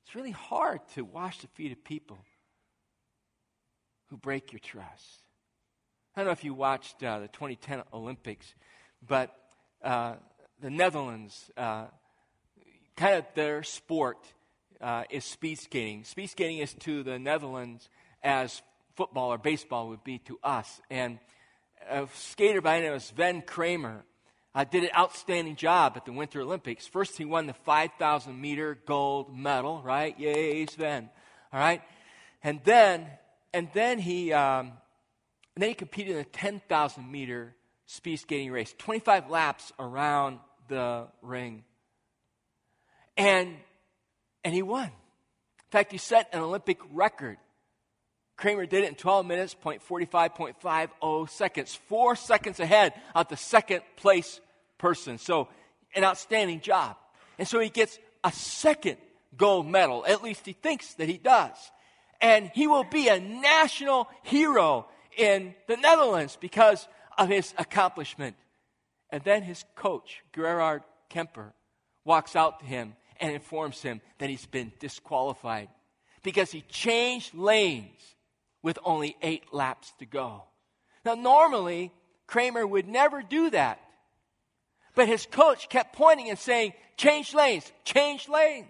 It's 0.04 0.14
really 0.14 0.32
hard 0.32 0.80
to 0.96 1.02
wash 1.02 1.38
the 1.38 1.46
feet 1.46 1.72
of 1.72 1.82
people 1.82 2.18
who 4.08 4.18
break 4.18 4.52
your 4.52 4.60
trust. 4.60 5.22
I 6.14 6.20
don't 6.20 6.26
know 6.26 6.32
if 6.32 6.44
you 6.44 6.52
watched 6.52 7.02
uh, 7.02 7.20
the 7.20 7.28
2010 7.28 7.84
Olympics, 7.94 8.54
but 9.08 9.34
uh, 9.82 10.16
the 10.60 10.68
Netherlands, 10.68 11.50
uh, 11.56 11.86
kind 12.96 13.14
of 13.14 13.24
their 13.34 13.62
sport 13.62 14.18
uh, 14.80 15.04
is 15.10 15.24
speed 15.24 15.58
skating. 15.58 16.04
Speed 16.04 16.28
skating 16.28 16.58
is 16.58 16.74
to 16.74 17.02
the 17.02 17.18
Netherlands 17.18 17.88
as 18.22 18.62
football 18.96 19.32
or 19.32 19.38
baseball 19.38 19.88
would 19.88 20.04
be 20.04 20.18
to 20.18 20.38
us. 20.42 20.80
And 20.90 21.18
a 21.88 22.08
skater 22.14 22.60
by 22.60 22.78
the 22.78 22.86
name 22.86 22.94
of 22.94 23.02
Sven 23.02 23.42
Kramer 23.42 24.04
uh, 24.54 24.64
did 24.64 24.84
an 24.84 24.90
outstanding 24.96 25.56
job 25.56 25.94
at 25.96 26.04
the 26.04 26.12
Winter 26.12 26.40
Olympics. 26.40 26.86
First, 26.86 27.16
he 27.16 27.24
won 27.24 27.46
the 27.46 27.54
5,000 27.54 28.40
meter 28.40 28.78
gold 28.86 29.36
medal, 29.36 29.82
right? 29.82 30.18
Yay, 30.18 30.66
Sven. 30.66 31.08
All 31.52 31.60
right. 31.60 31.82
And 32.42 32.60
then, 32.64 33.06
and 33.52 33.68
then 33.74 33.98
he, 33.98 34.32
um, 34.32 34.72
and 35.54 35.62
then 35.62 35.68
he 35.68 35.74
competed 35.74 36.16
in 36.16 36.20
a 36.20 36.24
10,000 36.24 37.10
meter 37.10 37.54
speed 37.86 38.16
skating 38.18 38.52
race, 38.52 38.74
25 38.78 39.30
laps 39.30 39.72
around 39.78 40.38
the 40.68 41.06
ring. 41.22 41.64
And, 43.16 43.56
and 44.44 44.54
he 44.54 44.62
won. 44.62 44.86
In 44.86 45.70
fact, 45.70 45.92
he 45.92 45.98
set 45.98 46.28
an 46.32 46.40
Olympic 46.40 46.78
record. 46.92 47.38
Kramer 48.36 48.66
did 48.66 48.84
it 48.84 48.88
in 48.88 48.94
12 48.94 49.26
minutes, 49.26 49.54
0.45.50 49.62 51.28
seconds, 51.28 51.74
four 51.88 52.16
seconds 52.16 52.58
ahead 52.58 52.94
of 53.14 53.28
the 53.28 53.36
second 53.36 53.82
place 53.96 54.40
person. 54.78 55.18
So, 55.18 55.48
an 55.94 56.04
outstanding 56.04 56.60
job. 56.60 56.96
And 57.38 57.46
so 57.46 57.58
he 57.58 57.68
gets 57.68 57.98
a 58.24 58.32
second 58.32 58.96
gold 59.36 59.66
medal. 59.66 60.04
At 60.06 60.22
least 60.22 60.46
he 60.46 60.52
thinks 60.52 60.94
that 60.94 61.08
he 61.08 61.18
does. 61.18 61.56
And 62.20 62.50
he 62.54 62.66
will 62.66 62.84
be 62.84 63.08
a 63.08 63.18
national 63.18 64.08
hero 64.22 64.86
in 65.16 65.54
the 65.66 65.76
Netherlands 65.76 66.36
because 66.40 66.86
of 67.16 67.28
his 67.28 67.54
accomplishment. 67.58 68.36
And 69.10 69.22
then 69.24 69.42
his 69.42 69.64
coach, 69.74 70.22
Gerard 70.34 70.82
Kemkers, 71.10 71.52
walks 72.04 72.36
out 72.36 72.60
to 72.60 72.66
him 72.66 72.94
and 73.20 73.32
informs 73.32 73.82
him 73.82 74.00
that 74.18 74.30
he's 74.30 74.46
been 74.46 74.72
disqualified 74.80 75.68
because 76.22 76.50
he 76.50 76.62
changed 76.62 77.34
lanes 77.34 78.14
with 78.62 78.78
only 78.84 79.16
eight 79.22 79.52
laps 79.52 79.92
to 79.98 80.06
go. 80.06 80.44
Now, 81.04 81.14
normally, 81.14 81.92
Kramer 82.26 82.66
would 82.66 82.88
never 82.88 83.22
do 83.22 83.50
that. 83.50 83.80
But 84.94 85.08
his 85.08 85.26
coach 85.26 85.68
kept 85.68 85.94
pointing 85.94 86.30
and 86.30 86.38
saying, 86.38 86.72
change 86.96 87.32
lanes, 87.32 87.70
change 87.84 88.28
lanes. 88.28 88.66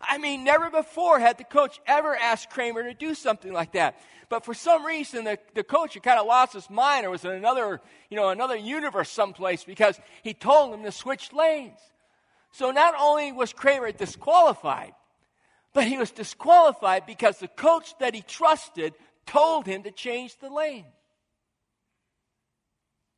I 0.00 0.18
mean, 0.18 0.42
never 0.42 0.70
before 0.70 1.20
had 1.20 1.38
the 1.38 1.44
coach 1.44 1.78
ever 1.86 2.16
asked 2.16 2.50
Kramer 2.50 2.82
to 2.82 2.94
do 2.94 3.14
something 3.14 3.52
like 3.52 3.72
that. 3.72 4.00
But 4.28 4.44
for 4.44 4.54
some 4.54 4.84
reason, 4.84 5.24
the, 5.24 5.38
the 5.54 5.62
coach 5.62 5.94
had 5.94 6.02
kind 6.02 6.18
of 6.18 6.26
lost 6.26 6.54
his 6.54 6.68
mind 6.68 7.06
or 7.06 7.10
was 7.10 7.24
in 7.24 7.30
another, 7.30 7.80
you 8.10 8.16
know, 8.16 8.30
another 8.30 8.56
universe 8.56 9.10
someplace 9.10 9.62
because 9.62 10.00
he 10.22 10.34
told 10.34 10.74
him 10.74 10.82
to 10.82 10.90
switch 10.90 11.32
lanes. 11.32 11.78
So 12.52 12.70
not 12.70 12.94
only 12.98 13.32
was 13.32 13.52
Kramer 13.52 13.92
disqualified, 13.92 14.92
but 15.72 15.84
he 15.84 15.96
was 15.96 16.10
disqualified 16.10 17.06
because 17.06 17.38
the 17.38 17.48
coach 17.48 17.94
that 17.98 18.14
he 18.14 18.22
trusted 18.22 18.94
told 19.26 19.66
him 19.66 19.82
to 19.84 19.90
change 19.90 20.38
the 20.38 20.50
lane. 20.50 20.84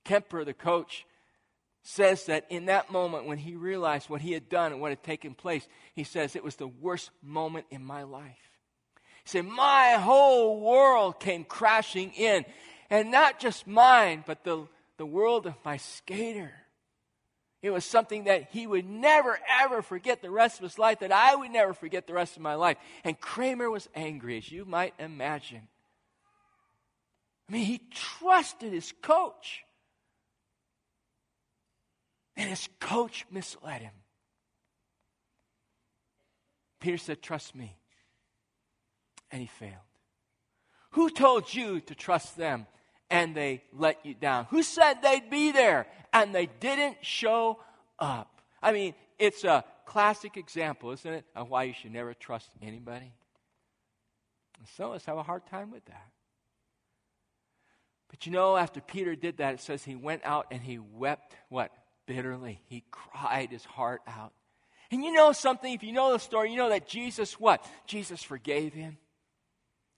Kemkers, 0.05 0.45
the 0.45 0.55
coach, 0.55 1.05
says 1.83 2.27
that 2.27 2.47
in 2.49 2.67
that 2.67 2.93
moment 2.93 3.27
when 3.27 3.39
he 3.39 3.57
realized 3.57 4.09
what 4.09 4.21
he 4.21 4.33
had 4.33 4.49
done 4.49 4.73
and 4.73 4.81
what 4.81 4.91
had 4.91 5.03
taken 5.03 5.35
place, 5.35 5.67
he 5.95 6.05
says, 6.05 6.37
It 6.37 6.45
was 6.45 6.57
the 6.57 6.69
worst 6.69 7.11
moment 7.23 7.67
in 7.71 7.85
my 7.85 8.05
life. 8.05 8.51
He 9.25 9.29
said, 9.29 9.45
My 9.47 9.93
whole 10.01 10.61
world 10.61 11.19
came 11.19 11.45
crashing 11.45 12.13
in. 12.13 12.45
And 12.91 13.11
not 13.11 13.41
just 13.41 13.67
mine, 13.67 14.23
but 14.27 14.45
the, 14.45 14.67
the 14.99 15.07
world 15.07 15.47
of 15.47 15.55
my 15.65 15.79
skater. 15.79 16.53
It 17.65 17.73
was 17.73 17.87
something 17.87 18.25
that 18.25 18.49
he 18.51 18.67
would 18.67 18.85
never, 18.85 19.39
ever 19.63 19.81
forget 19.81 20.21
the 20.21 20.31
rest 20.31 20.59
of 20.59 20.65
his 20.65 20.79
life, 20.79 20.99
that 20.99 21.11
I 21.11 21.35
would 21.35 21.51
never 21.51 21.73
forget 21.73 22.07
the 22.07 22.13
rest 22.13 22.37
of 22.37 22.43
my 22.43 22.57
life. 22.57 22.77
And 23.05 23.19
Kramer 23.19 23.71
was 23.71 23.89
angry, 23.95 24.37
as 24.37 24.53
you 24.53 24.67
might 24.67 24.93
imagine. 24.99 25.67
I 27.49 27.53
mean, 27.53 27.65
he 27.65 27.81
trusted 28.19 28.71
his 28.71 28.93
coach. 29.01 29.65
And 32.37 32.51
his 32.51 32.69
coach 32.81 33.25
misled 33.31 33.81
him. 33.81 33.95
Peter 36.81 36.99
said, 36.99 37.23
Trust 37.23 37.55
me. 37.55 37.79
And 39.31 39.41
he 39.41 39.47
failed. 39.47 39.73
Who 40.91 41.09
told 41.09 41.55
you 41.55 41.81
to 41.81 41.95
trust 41.95 42.37
them 42.37 42.67
and 43.11 43.35
they 43.35 43.63
let 43.73 44.05
you 44.05 44.15
down? 44.15 44.47
Who 44.51 44.63
said 44.63 44.95
they'd 45.03 45.31
be 45.31 45.53
there 45.53 45.87
and 46.13 46.35
they 46.35 46.47
didn't 46.61 46.99
show 47.03 47.61
up? 47.99 48.41
I 48.63 48.73
mean, 48.73 48.95
it's 49.19 49.45
a 49.45 49.65
classic 49.87 50.37
example, 50.37 50.93
isn't 50.93 51.13
it, 51.13 51.25
of 51.35 51.51
why 51.51 51.65
you 51.65 51.73
should 51.73 51.93
never 51.93 52.15
trust 52.15 52.51
anybody? 52.63 53.13
And 54.59 54.69
some 54.77 54.91
of 54.91 54.97
us 54.97 55.05
have 55.05 55.19
a 55.19 55.23
hard 55.23 55.47
time 55.47 55.71
with 55.71 55.85
that. 55.87 56.09
But 58.09 58.27
you 58.27 58.33
know, 58.33 58.57
after 58.57 58.81
Peter 58.81 59.17
did 59.17 59.39
that, 59.39 59.55
it 59.55 59.61
says 59.61 59.85
he 59.85 59.97
went 59.97 60.23
out 60.25 60.47
and 60.51 60.63
he 60.63 60.79
wept 60.79 61.35
what? 61.49 61.71
bitterly. 62.07 62.61
He 62.67 62.85
cried 62.91 63.51
his 63.51 63.65
heart 63.65 64.03
out. 64.07 64.33
And 64.91 65.05
you 65.05 65.13
know 65.13 65.33
something, 65.33 65.73
if 65.73 65.83
you 65.83 65.93
know 65.93 66.13
the 66.13 66.19
story, 66.19 66.51
you 66.51 66.57
know 66.57 66.69
that 66.69 66.87
Jesus, 66.87 67.41
what? 67.41 67.65
Jesus 67.87 68.23
forgave 68.23 68.73
him. 68.75 68.99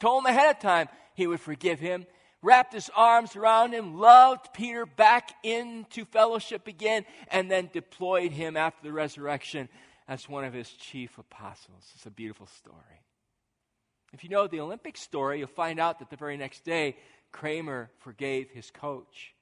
Told 0.01 0.23
him 0.23 0.27
ahead 0.27 0.55
of 0.55 0.61
time 0.61 0.89
he 1.15 1.27
would 1.27 1.41
forgive 1.41 1.81
him. 1.81 2.07
Wrapped 2.47 2.75
his 2.75 2.93
arms 2.95 3.35
around 3.35 3.73
him, 3.73 3.99
loved 3.99 4.53
Peter 4.53 4.87
back 4.87 5.33
into 5.43 6.05
fellowship 6.05 6.69
again, 6.69 7.05
and 7.27 7.51
then 7.51 7.71
deployed 7.73 8.31
him 8.31 8.57
after 8.57 8.85
the 8.85 8.93
resurrection 8.93 9.69
as 10.07 10.29
one 10.29 10.45
of 10.45 10.53
his 10.53 10.71
chief 10.71 11.19
apostles. 11.19 11.91
It's 11.97 12.07
a 12.07 12.11
beautiful 12.11 12.47
story. 12.47 13.03
If 14.13 14.23
you 14.23 14.31
know 14.31 14.47
the 14.47 14.61
Olympic 14.61 14.97
story, 14.97 15.41
you'll 15.41 15.49
find 15.49 15.81
out 15.81 15.99
that 15.99 16.09
the 16.09 16.15
very 16.15 16.37
next 16.37 16.65
day, 16.65 16.97
Kramer 17.33 17.91
forgave 17.99 18.49
his 18.51 18.71
coach 18.71 19.35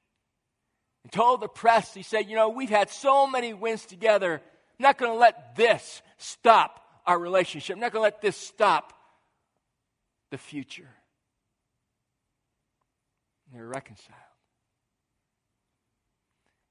and 1.03 1.13
told 1.13 1.43
the 1.43 1.49
press, 1.49 1.93
he 1.93 2.03
said, 2.03 2.27
You 2.31 2.37
know, 2.37 2.49
we've 2.49 2.71
had 2.71 2.89
so 2.89 3.27
many 3.27 3.53
wins 3.53 3.85
together. 3.85 4.37
I'm 4.37 4.83
not 4.83 4.97
going 4.97 5.13
to 5.13 5.19
let 5.19 5.57
this 5.57 6.01
stop 6.17 6.81
our 7.07 7.19
relationship. 7.19 7.77
I'm 7.77 7.81
not 7.81 7.93
going 7.93 8.01
to 8.01 8.05
let 8.05 8.23
this 8.23 8.39
stop 8.39 8.95
the 10.31 10.39
future. 10.39 10.89
They're 13.53 13.67
reconciled. 13.67 14.19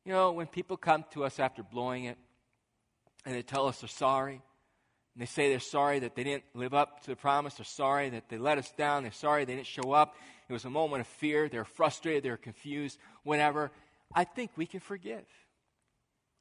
You 0.05 0.12
know, 0.12 0.31
when 0.33 0.47
people 0.47 0.75
come 0.75 1.05
to 1.12 1.23
us 1.23 1.39
after 1.39 1.63
blowing 1.63 2.05
it 2.05 2.17
and 3.25 3.36
they 3.36 3.41
tell 3.41 3.67
us 3.67 3.81
they're 3.81 3.88
sorry, 3.88 4.41
and 5.13 5.21
they 5.21 5.25
say 5.25 5.49
they're 5.49 5.59
sorry 5.59 5.99
that 5.99 6.15
they 6.15 6.23
didn't 6.23 6.43
live 6.53 6.73
up 6.73 7.01
to 7.03 7.12
the 7.12 7.15
promise, 7.15 7.55
they're 7.55 7.65
sorry 7.65 8.09
that 8.09 8.27
they 8.29 8.38
let 8.38 8.57
us 8.57 8.71
down, 8.71 9.03
they're 9.03 9.12
sorry 9.12 9.45
they 9.45 9.55
didn't 9.55 9.67
show 9.67 9.91
up. 9.91 10.15
It 10.49 10.53
was 10.53 10.65
a 10.65 10.69
moment 10.69 11.01
of 11.01 11.07
fear, 11.07 11.47
they're 11.47 11.63
frustrated, 11.63 12.23
they're 12.23 12.36
confused, 12.36 12.97
whatever. 13.23 13.71
I 14.13 14.25
think 14.25 14.51
we 14.55 14.65
can 14.65 14.81
forgive. 14.81 15.25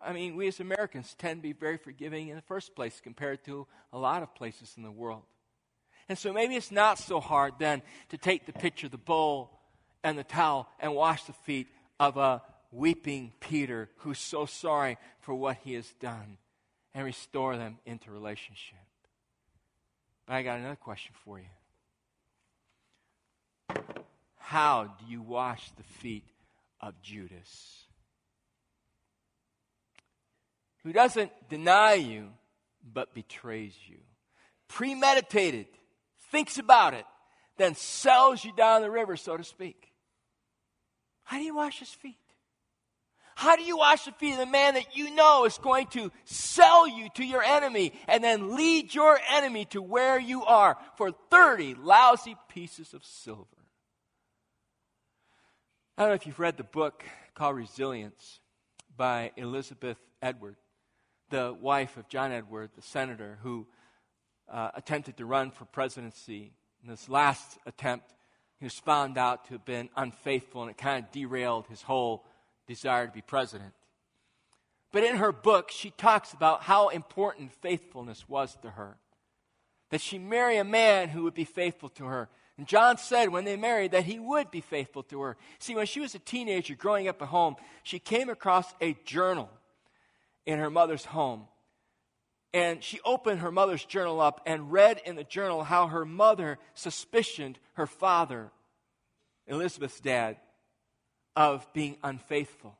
I 0.00 0.12
mean, 0.12 0.34
we 0.34 0.48
as 0.48 0.58
Americans 0.58 1.14
tend 1.16 1.38
to 1.38 1.42
be 1.42 1.52
very 1.52 1.76
forgiving 1.76 2.28
in 2.28 2.36
the 2.36 2.42
first 2.42 2.74
place 2.74 3.00
compared 3.00 3.44
to 3.44 3.68
a 3.92 3.98
lot 3.98 4.24
of 4.24 4.34
places 4.34 4.74
in 4.76 4.82
the 4.82 4.90
world. 4.90 5.22
And 6.08 6.18
so 6.18 6.32
maybe 6.32 6.56
it's 6.56 6.72
not 6.72 6.98
so 6.98 7.20
hard 7.20 7.54
then 7.60 7.82
to 8.08 8.18
take 8.18 8.44
the 8.46 8.52
picture 8.52 8.86
of 8.86 8.90
the 8.90 8.98
bowl, 8.98 9.61
and 10.02 10.18
the 10.18 10.24
towel 10.24 10.68
and 10.80 10.94
wash 10.94 11.24
the 11.24 11.32
feet 11.32 11.68
of 11.98 12.16
a 12.16 12.42
weeping 12.70 13.32
Peter 13.40 13.88
who's 13.98 14.18
so 14.18 14.46
sorry 14.46 14.98
for 15.20 15.34
what 15.34 15.58
he 15.64 15.74
has 15.74 15.88
done 16.00 16.38
and 16.94 17.04
restore 17.04 17.56
them 17.56 17.78
into 17.86 18.10
relationship. 18.10 18.78
But 20.26 20.34
I 20.34 20.42
got 20.42 20.58
another 20.58 20.76
question 20.76 21.14
for 21.24 21.38
you. 21.38 21.46
How 24.36 24.84
do 24.84 25.06
you 25.08 25.22
wash 25.22 25.70
the 25.72 25.82
feet 25.82 26.24
of 26.82 27.00
Judas, 27.00 27.84
who 30.82 30.92
doesn't 30.92 31.30
deny 31.48 31.94
you, 31.94 32.30
but 32.92 33.14
betrays 33.14 33.72
you. 33.86 33.98
Premeditated, 34.66 35.66
thinks 36.32 36.58
about 36.58 36.94
it, 36.94 37.04
then 37.56 37.76
sells 37.76 38.44
you 38.44 38.52
down 38.56 38.82
the 38.82 38.90
river, 38.90 39.16
so 39.16 39.36
to 39.36 39.44
speak. 39.44 39.91
How 41.24 41.38
do 41.38 41.44
you 41.44 41.54
wash 41.54 41.78
his 41.78 41.88
feet? 41.88 42.16
How 43.34 43.56
do 43.56 43.62
you 43.62 43.78
wash 43.78 44.04
the 44.04 44.12
feet 44.12 44.32
of 44.32 44.38
the 44.38 44.46
man 44.46 44.74
that 44.74 44.96
you 44.96 45.14
know 45.14 45.46
is 45.46 45.58
going 45.58 45.86
to 45.88 46.12
sell 46.24 46.86
you 46.86 47.08
to 47.14 47.24
your 47.24 47.42
enemy 47.42 47.92
and 48.06 48.22
then 48.22 48.54
lead 48.54 48.94
your 48.94 49.18
enemy 49.30 49.64
to 49.66 49.80
where 49.80 50.18
you 50.18 50.44
are 50.44 50.76
for 50.96 51.12
30 51.30 51.74
lousy 51.74 52.36
pieces 52.48 52.92
of 52.92 53.04
silver? 53.04 53.46
I 55.96 56.02
don't 56.02 56.10
know 56.10 56.14
if 56.14 56.26
you've 56.26 56.38
read 56.38 56.56
the 56.56 56.64
book 56.64 57.04
called 57.34 57.56
Resilience 57.56 58.40
by 58.96 59.32
Elizabeth 59.36 59.98
Edward, 60.20 60.56
the 61.30 61.56
wife 61.58 61.96
of 61.96 62.08
John 62.08 62.32
Edward, 62.32 62.70
the 62.76 62.82
senator 62.82 63.38
who 63.42 63.66
uh, 64.50 64.70
attempted 64.74 65.16
to 65.16 65.26
run 65.26 65.50
for 65.50 65.64
presidency. 65.64 66.52
In 66.82 66.90
this 66.90 67.08
last 67.08 67.58
attempt, 67.66 68.14
he 68.62 68.66
was 68.66 68.78
found 68.78 69.18
out 69.18 69.46
to 69.46 69.54
have 69.54 69.64
been 69.64 69.88
unfaithful, 69.96 70.62
and 70.62 70.70
it 70.70 70.78
kind 70.78 71.04
of 71.04 71.10
derailed 71.10 71.66
his 71.66 71.82
whole 71.82 72.24
desire 72.68 73.08
to 73.08 73.12
be 73.12 73.20
president. 73.20 73.72
But 74.92 75.02
in 75.02 75.16
her 75.16 75.32
book, 75.32 75.72
she 75.72 75.90
talks 75.90 76.32
about 76.32 76.62
how 76.62 76.90
important 76.90 77.50
faithfulness 77.50 78.28
was 78.28 78.56
to 78.62 78.70
her. 78.70 78.98
That 79.90 80.00
she 80.00 80.16
marry 80.16 80.58
a 80.58 80.64
man 80.64 81.08
who 81.08 81.24
would 81.24 81.34
be 81.34 81.42
faithful 81.42 81.88
to 81.88 82.04
her. 82.04 82.28
And 82.56 82.68
John 82.68 82.98
said 82.98 83.30
when 83.30 83.44
they 83.44 83.56
married 83.56 83.90
that 83.90 84.04
he 84.04 84.20
would 84.20 84.52
be 84.52 84.60
faithful 84.60 85.02
to 85.02 85.22
her. 85.22 85.36
See, 85.58 85.74
when 85.74 85.86
she 85.86 85.98
was 85.98 86.14
a 86.14 86.20
teenager 86.20 86.76
growing 86.76 87.08
up 87.08 87.20
at 87.20 87.26
home, 87.26 87.56
she 87.82 87.98
came 87.98 88.28
across 88.28 88.72
a 88.80 88.96
journal 89.04 89.50
in 90.46 90.60
her 90.60 90.70
mother's 90.70 91.06
home. 91.06 91.48
And 92.54 92.84
she 92.84 93.00
opened 93.04 93.40
her 93.40 93.50
mother's 93.50 93.84
journal 93.84 94.20
up 94.20 94.42
and 94.44 94.70
read 94.70 95.00
in 95.06 95.16
the 95.16 95.24
journal 95.24 95.64
how 95.64 95.86
her 95.86 96.04
mother 96.04 96.58
suspicioned 96.74 97.58
her 97.74 97.86
father, 97.86 98.50
Elizabeth's 99.46 100.00
dad, 100.00 100.36
of 101.34 101.66
being 101.72 101.96
unfaithful. 102.02 102.76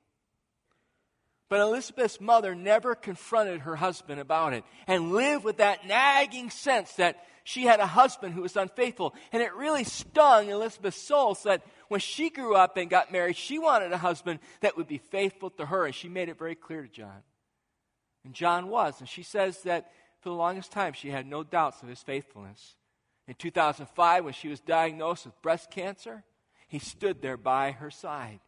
But 1.49 1.61
Elizabeth's 1.61 2.21
mother 2.21 2.55
never 2.55 2.95
confronted 2.95 3.61
her 3.61 3.77
husband 3.77 4.21
about 4.21 4.55
it 4.55 4.65
and 4.87 5.13
lived 5.13 5.45
with 5.45 5.59
that 5.59 5.87
nagging 5.87 6.49
sense 6.51 6.95
that 6.95 7.27
she 7.45 7.65
had 7.65 7.81
a 7.81 7.87
husband 7.87 8.35
who 8.35 8.43
was 8.43 8.57
unfaithful. 8.57 9.15
And 9.33 9.43
it 9.43 9.55
really 9.55 9.85
stung 9.85 10.49
Elizabeth's 10.49 10.97
soul 10.97 11.35
so 11.35 11.51
that 11.51 11.63
when 11.89 12.01
she 12.01 12.31
grew 12.31 12.55
up 12.55 12.77
and 12.77 12.89
got 12.89 13.13
married, 13.13 13.37
she 13.37 13.59
wanted 13.59 13.93
a 13.93 13.99
husband 13.99 14.41
that 14.61 14.77
would 14.77 14.87
be 14.87 14.99
faithful 14.99 15.51
to 15.51 15.67
her. 15.67 15.85
And 15.85 15.95
she 15.95 16.09
made 16.09 16.29
it 16.29 16.39
very 16.39 16.55
clear 16.55 16.83
to 16.83 16.89
John. 16.89 17.23
And 18.25 18.35
John 18.35 18.69
was. 18.69 19.01
And 19.01 19.09
she 19.09 19.23
says 19.23 19.63
that 19.63 19.91
for 20.21 20.29
the 20.29 20.35
longest 20.35 20.73
time, 20.73 20.93
she 20.93 21.11
had 21.11 21.27
no 21.27 21.43
doubts 21.43 21.83
of 21.83 21.89
his 21.89 22.01
faithfulness. 22.01 22.77
In 23.27 23.35
2005, 23.35 24.25
when 24.25 24.33
she 24.33 24.49
was 24.49 24.61
diagnosed 24.61 25.27
with 25.27 25.41
breast 25.43 25.71
cancer, 25.71 26.25
he 26.69 26.79
stood 26.79 27.23
there 27.23 27.37
by 27.37 27.73
her 27.73 27.91
side. 27.91 28.41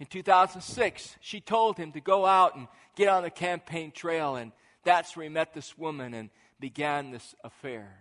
In 0.00 0.06
2006, 0.06 1.16
she 1.20 1.40
told 1.40 1.76
him 1.76 1.92
to 1.92 2.00
go 2.00 2.26
out 2.26 2.56
and 2.56 2.66
get 2.96 3.08
on 3.08 3.22
the 3.22 3.30
campaign 3.30 3.92
trail, 3.92 4.36
and 4.36 4.52
that's 4.84 5.16
where 5.16 5.24
he 5.24 5.30
met 5.30 5.54
this 5.54 5.78
woman 5.78 6.14
and 6.14 6.30
began 6.60 7.10
this 7.10 7.34
affair. 7.44 7.96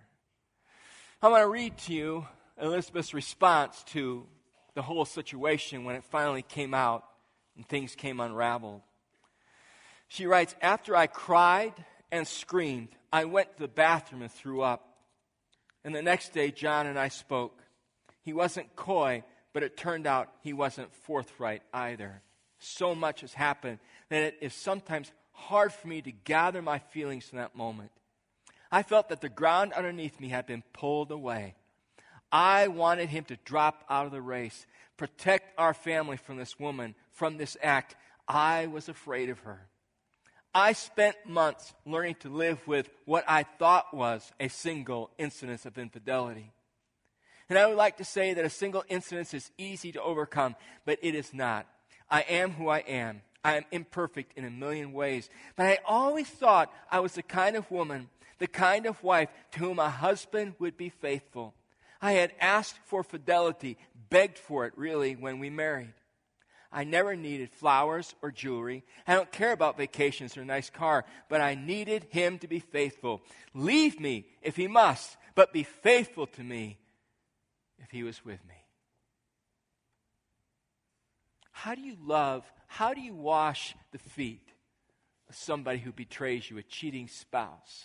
I'm 1.22 1.32
going 1.32 1.42
to 1.42 1.50
read 1.50 1.78
to 1.80 1.94
you 1.94 2.28
Elizabeth's 2.60 3.14
response 3.14 3.84
to 3.88 4.26
the 4.76 4.82
whole 4.82 5.06
situation 5.06 5.86
when 5.86 5.96
it 5.96 6.04
finally 6.04 6.42
came 6.42 6.74
out 6.74 7.04
and 7.56 7.68
things 7.68 7.96
came 7.96 8.20
unraveled. 8.20 8.82
She 10.14 10.28
writes 10.28 10.54
After 10.62 10.96
I 10.96 11.08
cried 11.08 11.74
and 12.12 12.28
screamed, 12.28 12.90
I 13.12 13.26
went 13.26 13.52
to 13.54 13.64
the 13.64 13.68
bathroom 13.68 14.22
and 14.22 14.32
threw 14.32 14.62
up. 14.62 14.88
And 15.84 15.96
the 15.96 16.04
next 16.04 16.34
day, 16.34 16.52
John 16.52 16.86
and 16.86 17.00
I 17.00 17.08
spoke. 17.08 17.60
He 18.22 18.32
wasn't 18.32 18.76
coy, 18.76 19.24
but 19.54 19.64
it 19.64 19.76
turned 19.76 20.06
out 20.06 20.30
he 20.42 20.54
wasn't 20.54 20.94
forthright 20.94 21.64
either. 21.74 22.22
So 22.60 22.94
much 22.94 23.22
has 23.22 23.34
happened 23.34 23.80
that 24.10 24.22
it 24.22 24.38
is 24.40 24.54
sometimes 24.54 25.12
hard 25.32 25.74
for 25.74 25.88
me 25.88 26.00
to 26.04 26.12
gather 26.12 26.62
my 26.62 26.78
feelings 26.78 27.30
in 27.32 27.40
that 27.40 27.56
moment. 27.56 27.90
I 28.72 28.84
felt 28.84 29.10
that 29.10 29.22
the 29.22 29.30
ground 29.30 29.74
underneath 29.74 30.20
me 30.20 30.30
had 30.30 30.46
been 30.46 30.64
pulled 30.74 31.10
away. 31.10 31.56
I 32.32 32.68
wanted 32.68 33.10
him 33.10 33.24
to 33.26 33.38
drop 33.46 33.84
out 33.90 34.06
of 34.06 34.12
the 34.12 34.22
race, 34.22 34.68
protect 34.96 35.58
our 35.58 35.74
family 35.74 36.18
from 36.18 36.38
this 36.38 36.60
woman, 36.60 36.94
from 37.14 37.38
this 37.38 37.58
act. 37.64 37.96
I 38.28 38.68
was 38.68 38.90
afraid 38.90 39.30
of 39.30 39.40
her. 39.40 39.70
I 40.56 40.74
spent 40.74 41.16
months 41.26 41.74
learning 41.86 42.16
to 42.22 42.30
live 42.30 42.68
with 42.68 42.90
what 43.06 43.24
I 43.28 43.44
thought 43.44 43.94
was 43.94 44.32
a 44.40 44.50
single 44.50 45.10
incidence 45.18 45.66
of 45.66 45.78
infidelity. 45.78 46.52
And 47.50 47.58
I 47.58 47.66
would 47.68 47.78
like 47.78 47.98
to 47.98 48.06
say 48.06 48.34
that 48.34 48.46
a 48.46 48.50
single 48.50 48.84
incident 48.88 49.34
is 49.34 49.52
easy 49.58 49.92
to 49.94 50.02
overcome, 50.02 50.56
but 50.86 51.00
it 51.02 51.16
is 51.16 51.34
not. 51.34 51.68
I 52.10 52.22
am 52.22 52.52
who 52.52 52.68
I 52.70 52.80
am. 52.80 53.22
I 53.44 53.58
am 53.58 53.66
imperfect 53.72 54.38
in 54.38 54.46
a 54.46 54.50
million 54.50 54.94
ways. 54.94 55.30
But 55.56 55.66
I 55.66 55.80
always 55.86 56.28
thought 56.30 56.72
I 56.90 57.00
was 57.00 57.14
the 57.14 57.24
kind 57.24 57.56
of 57.56 57.70
woman, 57.70 58.10
the 58.38 58.48
kind 58.48 58.86
of 58.86 59.04
wife 59.04 59.30
to 59.52 59.60
whom 59.60 59.80
a 59.80 59.90
husband 59.90 60.54
would 60.60 60.78
be 60.78 60.90
faithful. 60.90 61.54
I 62.02 62.14
had 62.14 62.32
asked 62.40 62.78
for 62.86 63.04
fidelity, 63.04 63.78
begged 64.10 64.38
for 64.38 64.66
it 64.66 64.74
really 64.76 65.16
when 65.16 65.40
we 65.40 65.50
married. 65.50 65.94
I 66.74 66.84
never 66.84 67.16
needed 67.16 67.52
flowers 67.52 68.16
or 68.24 68.32
jewelry. 68.32 68.84
I 69.08 69.14
don't 69.14 69.32
care 69.32 69.52
about 69.52 69.78
vacations 69.78 70.36
or 70.36 70.42
a 70.42 70.46
nice 70.46 70.72
car, 70.72 71.06
but 71.30 71.40
I 71.40 71.54
needed 71.54 72.08
him 72.10 72.40
to 72.40 72.48
be 72.48 72.60
faithful. 72.60 73.22
Leave 73.54 74.00
me 74.00 74.26
if 74.42 74.56
he 74.56 74.68
must, 74.68 75.16
but 75.36 75.54
be 75.54 75.62
faithful 75.62 76.26
to 76.26 76.44
me 76.44 76.80
if 77.78 77.92
he 77.92 78.02
was 78.02 78.26
with 78.26 78.44
me. 78.48 78.56
How 81.52 81.76
do 81.76 81.82
you 81.82 81.96
love, 82.04 82.44
how 82.66 82.96
do 82.96 83.02
you 83.02 83.14
wash 83.14 83.76
the 83.92 84.00
feet 84.00 84.50
of 85.30 85.36
somebody 85.36 85.78
who 85.78 85.92
betrays 85.92 86.50
you, 86.50 86.58
a 86.58 86.64
cheating 86.64 87.08
spouse, 87.08 87.84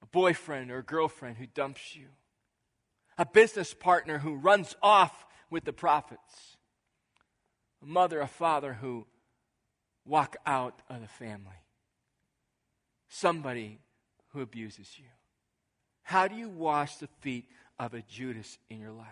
a 0.00 0.06
boyfriend 0.06 0.70
or 0.70 0.78
a 0.78 0.84
girlfriend 0.84 1.38
who 1.38 1.46
dumps 1.46 1.96
you, 1.96 2.06
a 3.18 3.26
business 3.26 3.74
partner 3.74 4.18
who 4.18 4.36
runs 4.36 4.76
off 4.80 5.26
with 5.50 5.64
the 5.64 5.72
profits. 5.72 6.56
a 7.82 7.86
mother, 7.86 8.20
a 8.20 8.26
father 8.26 8.74
who 8.74 9.06
walk 10.06 10.36
out 10.46 10.80
of 10.88 11.00
the 11.00 11.08
family, 11.08 11.60
somebody 13.08 13.80
who 14.32 14.40
abuses 14.40 14.98
you? 14.98 15.06
How 16.02 16.28
do 16.28 16.34
you 16.34 16.48
wash 16.48 16.96
the 16.96 17.08
feet 17.20 17.46
of 17.78 17.94
a 17.94 18.02
Judas 18.02 18.58
in 18.68 18.80
your 18.80 18.92
life? 18.92 19.06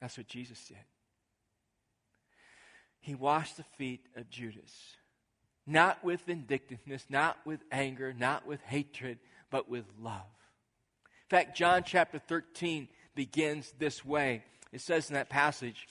That's 0.00 0.16
what 0.16 0.28
Jesus 0.28 0.62
did. 0.66 0.78
He 3.00 3.14
washed 3.14 3.56
the 3.56 3.64
feet 3.76 4.06
of 4.16 4.30
Judas. 4.30 4.72
Not 5.66 6.02
with 6.02 6.22
vindictiveness, 6.22 7.04
not 7.08 7.36
with 7.44 7.60
anger, 7.70 8.14
not 8.14 8.46
with 8.46 8.60
hatred, 8.62 9.18
but 9.50 9.68
with 9.68 9.84
love. 10.00 10.22
In 11.30 11.36
fact, 11.36 11.56
John 11.56 11.82
chapter 11.84 12.18
13 12.18 12.88
begins 13.18 13.74
this 13.80 14.04
way. 14.04 14.44
It 14.72 14.80
says 14.80 15.08
in 15.08 15.14
that 15.14 15.28
passage, 15.28 15.88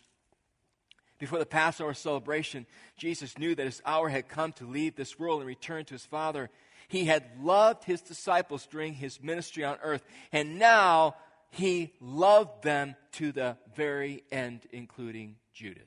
before 1.19 1.39
the 1.39 1.45
Passover 1.45 1.93
celebration, 1.93 2.65
Jesus 2.95 3.37
knew 3.37 3.53
that 3.53 3.65
his 3.65 3.81
hour 3.85 4.07
had 4.07 4.29
come 4.29 4.53
to 4.53 4.65
leave 4.65 4.95
this 4.95 5.19
world 5.19 5.41
and 5.41 5.47
return 5.47 5.83
to 5.83 5.95
his 5.95 6.05
Father. 6.05 6.49
He 6.87 7.03
had 7.03 7.25
loved 7.41 7.83
his 7.83 7.99
disciples 7.99 8.65
during 8.65 8.93
his 8.93 9.21
ministry 9.21 9.65
on 9.65 9.77
earth, 9.83 10.05
and 10.31 10.57
now 10.57 11.17
he 11.49 11.91
loved 11.99 12.63
them 12.63 12.95
to 13.13 13.33
the 13.33 13.57
very 13.75 14.23
end, 14.31 14.61
including 14.71 15.35
Judas. 15.53 15.83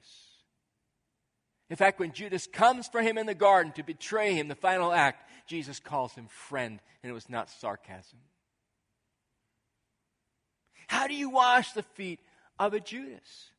In 1.70 1.76
fact, 1.76 2.00
when 2.00 2.12
Judas 2.12 2.46
comes 2.46 2.86
for 2.86 3.00
him 3.00 3.16
in 3.16 3.24
the 3.24 3.34
garden 3.34 3.72
to 3.76 3.82
betray 3.82 4.34
him, 4.34 4.48
the 4.48 4.54
final 4.54 4.92
act, 4.92 5.26
Jesus 5.46 5.80
calls 5.80 6.12
him 6.12 6.26
friend, 6.28 6.80
and 7.02 7.08
it 7.08 7.14
was 7.14 7.30
not 7.30 7.48
sarcasm. 7.48 8.18
How 10.90 11.06
do 11.06 11.14
you 11.14 11.30
wash 11.30 11.70
the 11.70 11.84
feet 11.84 12.18
of 12.58 12.74
a 12.74 12.80
Judas? 12.80 13.52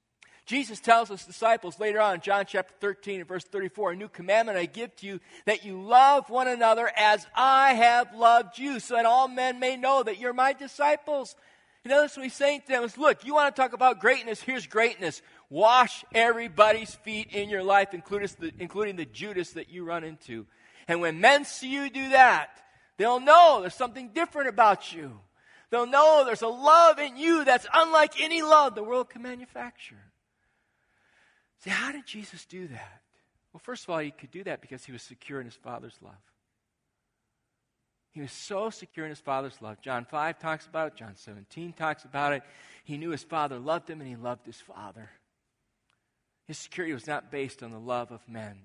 Jesus 0.45 0.81
tells 0.81 1.07
his 1.07 1.23
disciples 1.23 1.79
later 1.79 2.01
on 2.01 2.15
in 2.15 2.19
John 2.19 2.43
chapter 2.45 2.73
13 2.81 3.21
and 3.21 3.27
verse 3.27 3.45
34 3.45 3.93
A 3.93 3.95
new 3.95 4.09
commandment 4.09 4.57
I 4.57 4.65
give 4.65 4.93
to 4.97 5.07
you 5.07 5.21
that 5.45 5.63
you 5.63 5.81
love 5.81 6.29
one 6.29 6.49
another 6.49 6.91
as 6.93 7.25
I 7.33 7.75
have 7.75 8.13
loved 8.13 8.59
you, 8.59 8.81
so 8.81 8.95
that 8.95 9.05
all 9.05 9.29
men 9.29 9.61
may 9.61 9.77
know 9.77 10.03
that 10.03 10.19
you're 10.19 10.33
my 10.33 10.51
disciples. 10.51 11.37
You 11.85 11.91
know, 11.91 12.01
what 12.01 12.11
he's 12.21 12.33
saying 12.33 12.63
to 12.63 12.67
them 12.67 12.83
is 12.83 12.97
look, 12.97 13.23
you 13.23 13.33
want 13.33 13.55
to 13.55 13.61
talk 13.61 13.71
about 13.71 14.01
greatness? 14.01 14.41
Here's 14.41 14.67
greatness. 14.67 15.21
Wash 15.49 16.03
everybody's 16.13 16.95
feet 16.95 17.29
in 17.31 17.47
your 17.47 17.63
life, 17.63 17.93
including 17.93 18.97
the 18.97 19.07
Judas 19.09 19.51
that 19.51 19.69
you 19.69 19.85
run 19.85 20.03
into. 20.03 20.47
And 20.85 20.99
when 20.99 21.21
men 21.21 21.45
see 21.45 21.71
you 21.71 21.89
do 21.89 22.09
that, 22.09 22.49
they'll 22.97 23.21
know 23.21 23.59
there's 23.61 23.73
something 23.73 24.09
different 24.09 24.49
about 24.49 24.91
you. 24.91 25.21
They'll 25.71 25.87
know 25.87 26.23
there's 26.25 26.41
a 26.41 26.47
love 26.47 26.99
in 26.99 27.17
you 27.17 27.45
that's 27.45 27.65
unlike 27.73 28.21
any 28.21 28.41
love 28.41 28.75
the 28.75 28.83
world 28.83 29.09
can 29.09 29.21
manufacture. 29.21 30.03
See, 31.63 31.69
how 31.69 31.91
did 31.91 32.05
Jesus 32.05 32.45
do 32.45 32.67
that? 32.67 33.01
Well, 33.53 33.61
first 33.63 33.85
of 33.85 33.89
all, 33.89 33.99
he 33.99 34.11
could 34.11 34.31
do 34.31 34.43
that 34.43 34.61
because 34.61 34.83
he 34.83 34.91
was 34.91 35.01
secure 35.01 35.39
in 35.39 35.45
his 35.45 35.55
Father's 35.55 35.97
love. 36.01 36.13
He 38.11 38.19
was 38.19 38.31
so 38.33 38.69
secure 38.69 39.05
in 39.05 39.11
his 39.11 39.19
Father's 39.19 39.61
love. 39.61 39.81
John 39.81 40.03
5 40.03 40.39
talks 40.39 40.67
about 40.67 40.87
it, 40.87 40.95
John 40.97 41.15
17 41.15 41.71
talks 41.73 42.03
about 42.03 42.33
it. 42.33 42.43
He 42.83 42.97
knew 42.97 43.11
his 43.11 43.23
Father 43.23 43.57
loved 43.57 43.89
him 43.89 44.01
and 44.01 44.09
he 44.09 44.17
loved 44.17 44.45
his 44.45 44.59
Father. 44.59 45.09
His 46.47 46.57
security 46.57 46.93
was 46.93 47.07
not 47.07 47.31
based 47.31 47.63
on 47.63 47.71
the 47.71 47.79
love 47.79 48.11
of 48.11 48.27
men. 48.27 48.63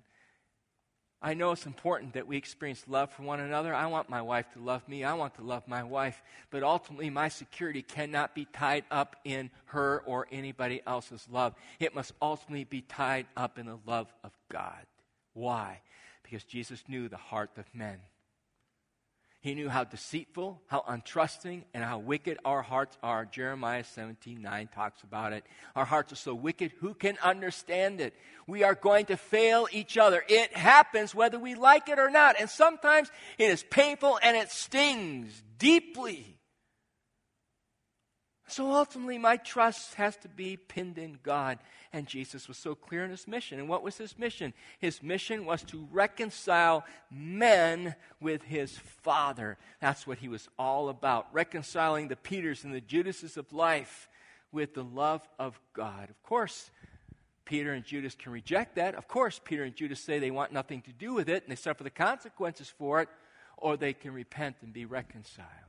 I 1.22 1.34
know 1.34 1.52
it's 1.52 1.66
important 1.66 2.12
that 2.12 2.26
we 2.26 2.36
experience 2.36 2.84
love 2.86 3.10
for 3.10 3.22
one 3.22 3.40
another. 3.40 3.74
I 3.74 3.86
want 3.86 4.10
my 4.10 4.20
wife 4.20 4.46
to 4.52 4.60
love 4.60 4.86
me. 4.86 5.02
I 5.02 5.14
want 5.14 5.34
to 5.36 5.42
love 5.42 5.66
my 5.66 5.82
wife. 5.82 6.22
But 6.50 6.62
ultimately, 6.62 7.08
my 7.10 7.28
security 7.28 7.82
cannot 7.82 8.34
be 8.34 8.44
tied 8.52 8.84
up 8.90 9.16
in 9.24 9.50
her 9.66 10.02
or 10.04 10.26
anybody 10.30 10.82
else's 10.86 11.26
love. 11.30 11.54
It 11.80 11.94
must 11.94 12.12
ultimately 12.20 12.64
be 12.64 12.82
tied 12.82 13.26
up 13.36 13.58
in 13.58 13.66
the 13.66 13.78
love 13.86 14.12
of 14.22 14.32
God. 14.50 14.84
Why? 15.32 15.80
Because 16.22 16.44
Jesus 16.44 16.84
knew 16.86 17.08
the 17.08 17.16
heart 17.16 17.50
of 17.56 17.64
men. 17.74 17.98
He 19.46 19.54
knew 19.54 19.68
how 19.68 19.84
deceitful, 19.84 20.60
how 20.66 20.82
untrusting, 20.88 21.62
and 21.72 21.84
how 21.84 21.98
wicked 21.98 22.36
our 22.44 22.62
hearts 22.62 22.98
are. 23.00 23.24
Jeremiah 23.24 23.84
17 23.84 24.42
9 24.42 24.68
talks 24.74 25.04
about 25.04 25.32
it. 25.32 25.44
Our 25.76 25.84
hearts 25.84 26.12
are 26.12 26.16
so 26.16 26.34
wicked, 26.34 26.72
who 26.80 26.94
can 26.94 27.16
understand 27.22 28.00
it? 28.00 28.14
We 28.48 28.64
are 28.64 28.74
going 28.74 29.06
to 29.06 29.16
fail 29.16 29.68
each 29.70 29.96
other. 29.98 30.24
It 30.28 30.56
happens 30.56 31.14
whether 31.14 31.38
we 31.38 31.54
like 31.54 31.88
it 31.88 32.00
or 32.00 32.10
not. 32.10 32.34
And 32.40 32.50
sometimes 32.50 33.08
it 33.38 33.48
is 33.48 33.62
painful 33.62 34.18
and 34.20 34.36
it 34.36 34.50
stings 34.50 35.44
deeply. 35.60 36.35
So 38.48 38.70
ultimately, 38.72 39.18
my 39.18 39.36
trust 39.36 39.94
has 39.94 40.16
to 40.18 40.28
be 40.28 40.56
pinned 40.56 40.98
in 40.98 41.18
God. 41.22 41.58
And 41.92 42.06
Jesus 42.06 42.46
was 42.46 42.56
so 42.56 42.76
clear 42.76 43.04
in 43.04 43.10
his 43.10 43.26
mission. 43.26 43.58
And 43.58 43.68
what 43.68 43.82
was 43.82 43.96
his 43.96 44.18
mission? 44.18 44.54
His 44.78 45.02
mission 45.02 45.44
was 45.44 45.62
to 45.64 45.88
reconcile 45.90 46.84
men 47.10 47.96
with 48.20 48.42
his 48.42 48.78
Father. 49.02 49.58
That's 49.80 50.06
what 50.06 50.18
he 50.18 50.28
was 50.28 50.48
all 50.58 50.88
about. 50.88 51.26
Reconciling 51.32 52.06
the 52.06 52.16
Peters 52.16 52.62
and 52.62 52.72
the 52.72 52.80
Judases 52.80 53.36
of 53.36 53.52
life 53.52 54.08
with 54.52 54.74
the 54.74 54.84
love 54.84 55.26
of 55.38 55.58
God. 55.72 56.08
Of 56.08 56.22
course, 56.22 56.70
Peter 57.44 57.72
and 57.72 57.84
Judas 57.84 58.14
can 58.14 58.30
reject 58.32 58.76
that. 58.76 58.94
Of 58.94 59.08
course, 59.08 59.40
Peter 59.42 59.64
and 59.64 59.74
Judas 59.74 60.00
say 60.00 60.18
they 60.18 60.30
want 60.30 60.52
nothing 60.52 60.82
to 60.82 60.92
do 60.92 61.14
with 61.14 61.28
it 61.28 61.42
and 61.42 61.50
they 61.50 61.56
suffer 61.56 61.82
the 61.82 61.90
consequences 61.90 62.72
for 62.76 63.00
it, 63.00 63.08
or 63.56 63.76
they 63.76 63.92
can 63.92 64.12
repent 64.12 64.56
and 64.62 64.72
be 64.72 64.84
reconciled. 64.84 65.65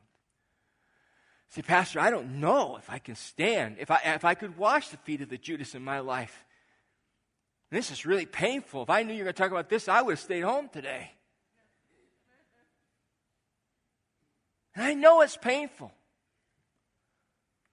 Say, 1.49 1.61
Pastor, 1.61 1.99
I 1.99 2.09
don't 2.09 2.39
know 2.39 2.75
if 2.77 2.89
I 2.89 2.99
can 2.99 3.15
stand, 3.15 3.77
if 3.79 3.89
I, 3.89 3.99
if 4.03 4.25
I 4.25 4.33
could 4.33 4.57
wash 4.57 4.89
the 4.89 4.97
feet 4.97 5.21
of 5.21 5.29
the 5.29 5.37
Judas 5.37 5.75
in 5.75 5.83
my 5.83 5.99
life. 5.99 6.45
This 7.69 7.91
is 7.91 8.05
really 8.05 8.25
painful. 8.25 8.83
If 8.83 8.89
I 8.89 9.03
knew 9.03 9.13
you 9.13 9.19
were 9.19 9.25
going 9.25 9.33
to 9.33 9.41
talk 9.41 9.51
about 9.51 9.69
this, 9.69 9.87
I 9.87 10.01
would 10.01 10.13
have 10.13 10.19
stayed 10.19 10.41
home 10.41 10.69
today. 10.71 11.11
And 14.75 14.85
I 14.85 14.93
know 14.93 15.21
it's 15.21 15.37
painful. 15.37 15.91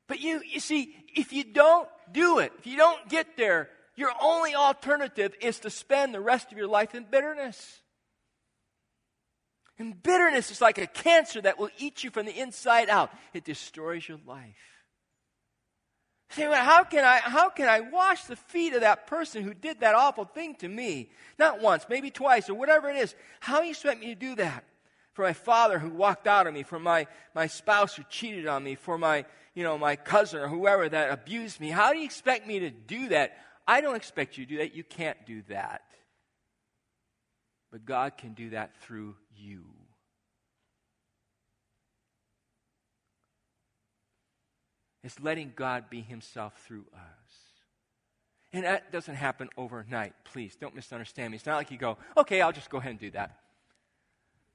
But 0.07 0.21
you, 0.21 0.41
you 0.45 0.61
see, 0.61 0.95
if 1.15 1.33
you 1.33 1.45
don't 1.45 1.89
do 2.11 2.39
it, 2.39 2.53
if 2.59 2.67
you 2.67 2.77
don't 2.77 3.09
get 3.09 3.37
there, 3.37 3.71
your 3.97 4.11
only 4.21 4.55
alternative 4.55 5.35
is 5.41 5.61
to 5.61 5.71
spend 5.71 6.15
the 6.15 6.21
rest 6.21 6.51
of 6.51 6.59
your 6.59 6.67
life 6.67 6.95
in 6.95 7.05
bitterness. 7.05 7.81
And 9.79 10.01
bitterness 10.03 10.51
is 10.51 10.61
like 10.61 10.79
a 10.79 10.87
cancer 10.87 11.41
that 11.41 11.59
will 11.59 11.71
eat 11.79 12.05
you 12.05 12.11
from 12.11 12.27
the 12.27 12.39
inside 12.39 12.89
out. 12.89 13.11
It 13.33 13.45
destroys 13.45 14.09
your 14.09 14.19
life. 14.27 14.57
Say, 16.31 16.49
well, 16.49 16.65
how 16.65 16.85
can 16.85 17.05
I 17.05 17.19
how 17.19 17.49
can 17.49 17.69
I 17.69 17.81
wash 17.81 18.25
the 18.25 18.37
feet 18.37 18.73
of 18.75 18.81
that 18.81 19.07
person 19.07 19.45
who 19.45 19.55
did 19.55 19.81
that 19.81 19.95
awful 19.95 20.25
thing 20.25 20.57
to 20.57 20.69
me? 20.69 21.11
Not 21.39 21.61
once, 21.61 21.87
maybe 21.89 22.11
twice, 22.11 22.49
or 22.49 22.55
whatever 22.55 22.89
it 22.89 22.97
is. 22.97 23.15
How 23.41 23.61
do 23.61 23.67
you 23.67 23.71
expect 23.71 24.01
me 24.01 24.07
to 24.07 24.15
do 24.15 24.35
that? 24.37 24.65
For 25.13 25.23
my 25.23 25.33
father 25.33 25.79
who 25.79 25.91
walked 25.91 26.27
out 26.27 26.49
on 26.49 26.55
me, 26.55 26.65
for 26.65 26.81
my, 26.81 27.07
my 27.37 27.47
spouse 27.47 27.95
who 27.95 28.03
cheated 28.11 28.49
on 28.49 28.65
me, 28.65 28.75
for 28.75 28.99
my, 28.99 29.25
you 29.55 29.63
know, 29.63 29.79
my 29.79 29.95
cousin 29.95 30.41
or 30.41 30.49
whoever 30.49 30.89
that 30.89 31.13
abused 31.13 31.61
me. 31.61 31.71
How 31.71 31.93
do 31.93 32.01
you 32.01 32.05
expect 32.05 32.49
me 32.49 32.59
to 32.61 32.71
do 32.71 33.09
that? 33.11 33.39
I 33.67 33.81
don't 33.81 33.95
expect 33.95 34.37
you 34.37 34.45
to 34.45 34.51
do 34.51 34.59
that. 34.59 34.75
You 34.75 34.83
can't 34.83 35.25
do 35.25 35.43
that. 35.49 35.83
But 37.75 37.87
God 37.87 38.17
can 38.17 38.35
do 38.35 38.51
that 38.51 38.77
through 38.83 39.17
you. 39.37 39.65
It's 45.03 45.19
letting 45.19 45.53
God 45.57 45.91
be 45.91 46.01
Himself 46.01 46.55
through 46.69 46.85
us. 46.95 47.35
And 48.53 48.63
that 48.63 48.93
doesn't 48.93 49.17
happen 49.17 49.49
overnight. 49.57 50.13
Please 50.23 50.55
don't 50.55 50.77
misunderstand 50.77 51.33
me. 51.33 51.37
It's 51.37 51.47
not 51.47 51.57
like 51.57 51.73
you 51.73 51.77
go, 51.77 51.99
okay, 52.17 52.41
I'll 52.41 52.53
just 52.53 52.71
go 52.71 52.79
ahead 52.79 52.93
and 52.93 53.01
do 53.01 53.11
that. 53.11 53.41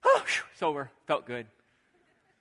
Oh, 0.06 0.24
it's 0.54 0.64
over. 0.64 0.90
Felt 1.06 1.26
good. 1.26 1.46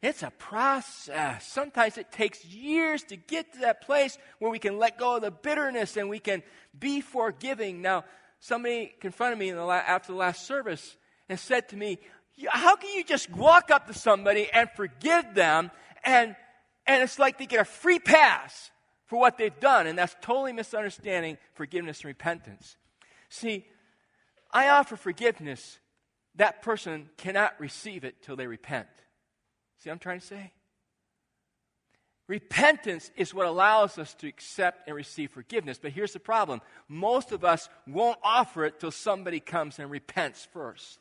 It's 0.01 0.23
a 0.23 0.31
process. 0.31 1.45
Sometimes 1.45 1.99
it 1.99 2.13
takes 2.13 2.45
years 2.45 3.03
to 3.03 3.17
get 3.17 3.53
to 3.55 3.59
that 3.63 3.81
place 3.81 4.17
where 4.39 4.53
we 4.53 4.61
can 4.61 4.79
let 4.79 4.97
go 4.97 5.17
of 5.17 5.23
the 5.23 5.33
bitterness 5.33 5.97
and 5.97 6.09
we 6.09 6.21
can 6.21 6.45
be 6.79 7.01
forgiving. 7.01 7.83
Now, 7.83 8.05
somebody 8.41 8.95
confronted 9.01 9.39
me 9.39 9.51
the 9.51 9.65
la- 9.65 9.75
after 9.75 10.13
the 10.13 10.19
last 10.19 10.47
service 10.47 10.97
and 11.29 11.39
said 11.39 11.69
to 11.71 11.77
me, 11.77 11.99
How 12.49 12.77
can 12.77 12.91
you 12.97 13.05
just 13.05 13.31
walk 13.31 13.71
up 13.71 13.87
to 13.87 13.95
somebody 13.95 14.49
and 14.53 14.69
forgive 14.77 15.35
them 15.35 15.71
and, 16.05 16.37
and 16.87 17.03
it's 17.03 17.19
like 17.19 17.39
they 17.39 17.47
get 17.47 17.61
a 17.61 17.65
free 17.65 17.99
pass 17.99 18.71
for 19.07 19.19
what 19.19 19.39
they've 19.39 19.61
done? 19.61 19.87
And 19.87 19.99
that's 19.99 20.17
totally 20.21 20.53
misunderstanding 20.53 21.39
forgiveness 21.55 22.01
and 22.01 22.07
repentance. 22.07 22.77
See, 23.29 23.67
I 24.51 24.69
offer 24.71 24.97
forgiveness. 24.97 25.79
That 26.37 26.63
person 26.63 27.11
cannot 27.17 27.59
receive 27.59 28.05
it 28.05 28.23
till 28.23 28.37
they 28.37 28.47
repent. 28.47 28.89
See 29.79 29.91
I'm 29.91 29.99
trying 29.99 30.21
to 30.21 30.27
say? 30.27 30.53
Repentance 32.29 33.11
is 33.17 33.33
what 33.33 33.47
allows 33.47 33.99
us 33.99 34.13
to 34.17 34.29
accept 34.29 34.87
and 34.87 34.95
receive 34.95 35.31
forgiveness. 35.31 35.79
But 35.81 35.93
here's 35.93 36.13
the 36.13 36.21
problem 36.21 36.61
most 36.87 37.33
of 37.33 37.43
us 37.43 37.69
won't 37.87 38.19
offer 38.23 38.67
it 38.67 38.79
till 38.79 38.91
somebody 38.91 39.41
comes 39.41 39.79
and 39.79 39.91
repents 39.91 40.47
first. 40.53 40.99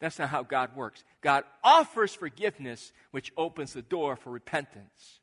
That's 0.00 0.18
not 0.18 0.30
how 0.30 0.44
God 0.44 0.74
works. 0.76 1.04
God 1.20 1.44
offers 1.62 2.14
forgiveness, 2.14 2.92
which 3.10 3.32
opens 3.36 3.72
the 3.72 3.82
door 3.82 4.16
for 4.16 4.30
repentance. 4.30 5.20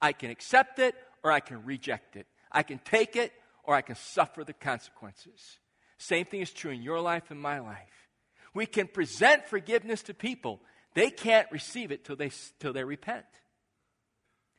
I 0.00 0.12
can 0.12 0.30
accept 0.30 0.78
it 0.78 0.94
or 1.22 1.32
I 1.32 1.40
can 1.40 1.64
reject 1.64 2.16
it. 2.16 2.26
I 2.52 2.62
can 2.62 2.78
take 2.78 3.16
it 3.16 3.32
or 3.64 3.74
I 3.74 3.80
can 3.80 3.96
suffer 3.96 4.44
the 4.44 4.52
consequences. 4.52 5.58
Same 5.98 6.26
thing 6.26 6.40
is 6.40 6.52
true 6.52 6.70
in 6.70 6.82
your 6.82 7.00
life 7.00 7.30
and 7.30 7.40
my 7.40 7.60
life. 7.60 8.08
We 8.52 8.66
can 8.66 8.86
present 8.88 9.48
forgiveness 9.48 10.02
to 10.04 10.14
people, 10.14 10.60
they 10.94 11.10
can't 11.10 11.50
receive 11.50 11.90
it 11.90 12.04
till 12.04 12.16
they, 12.16 12.30
till 12.60 12.72
they 12.72 12.84
repent. 12.84 13.24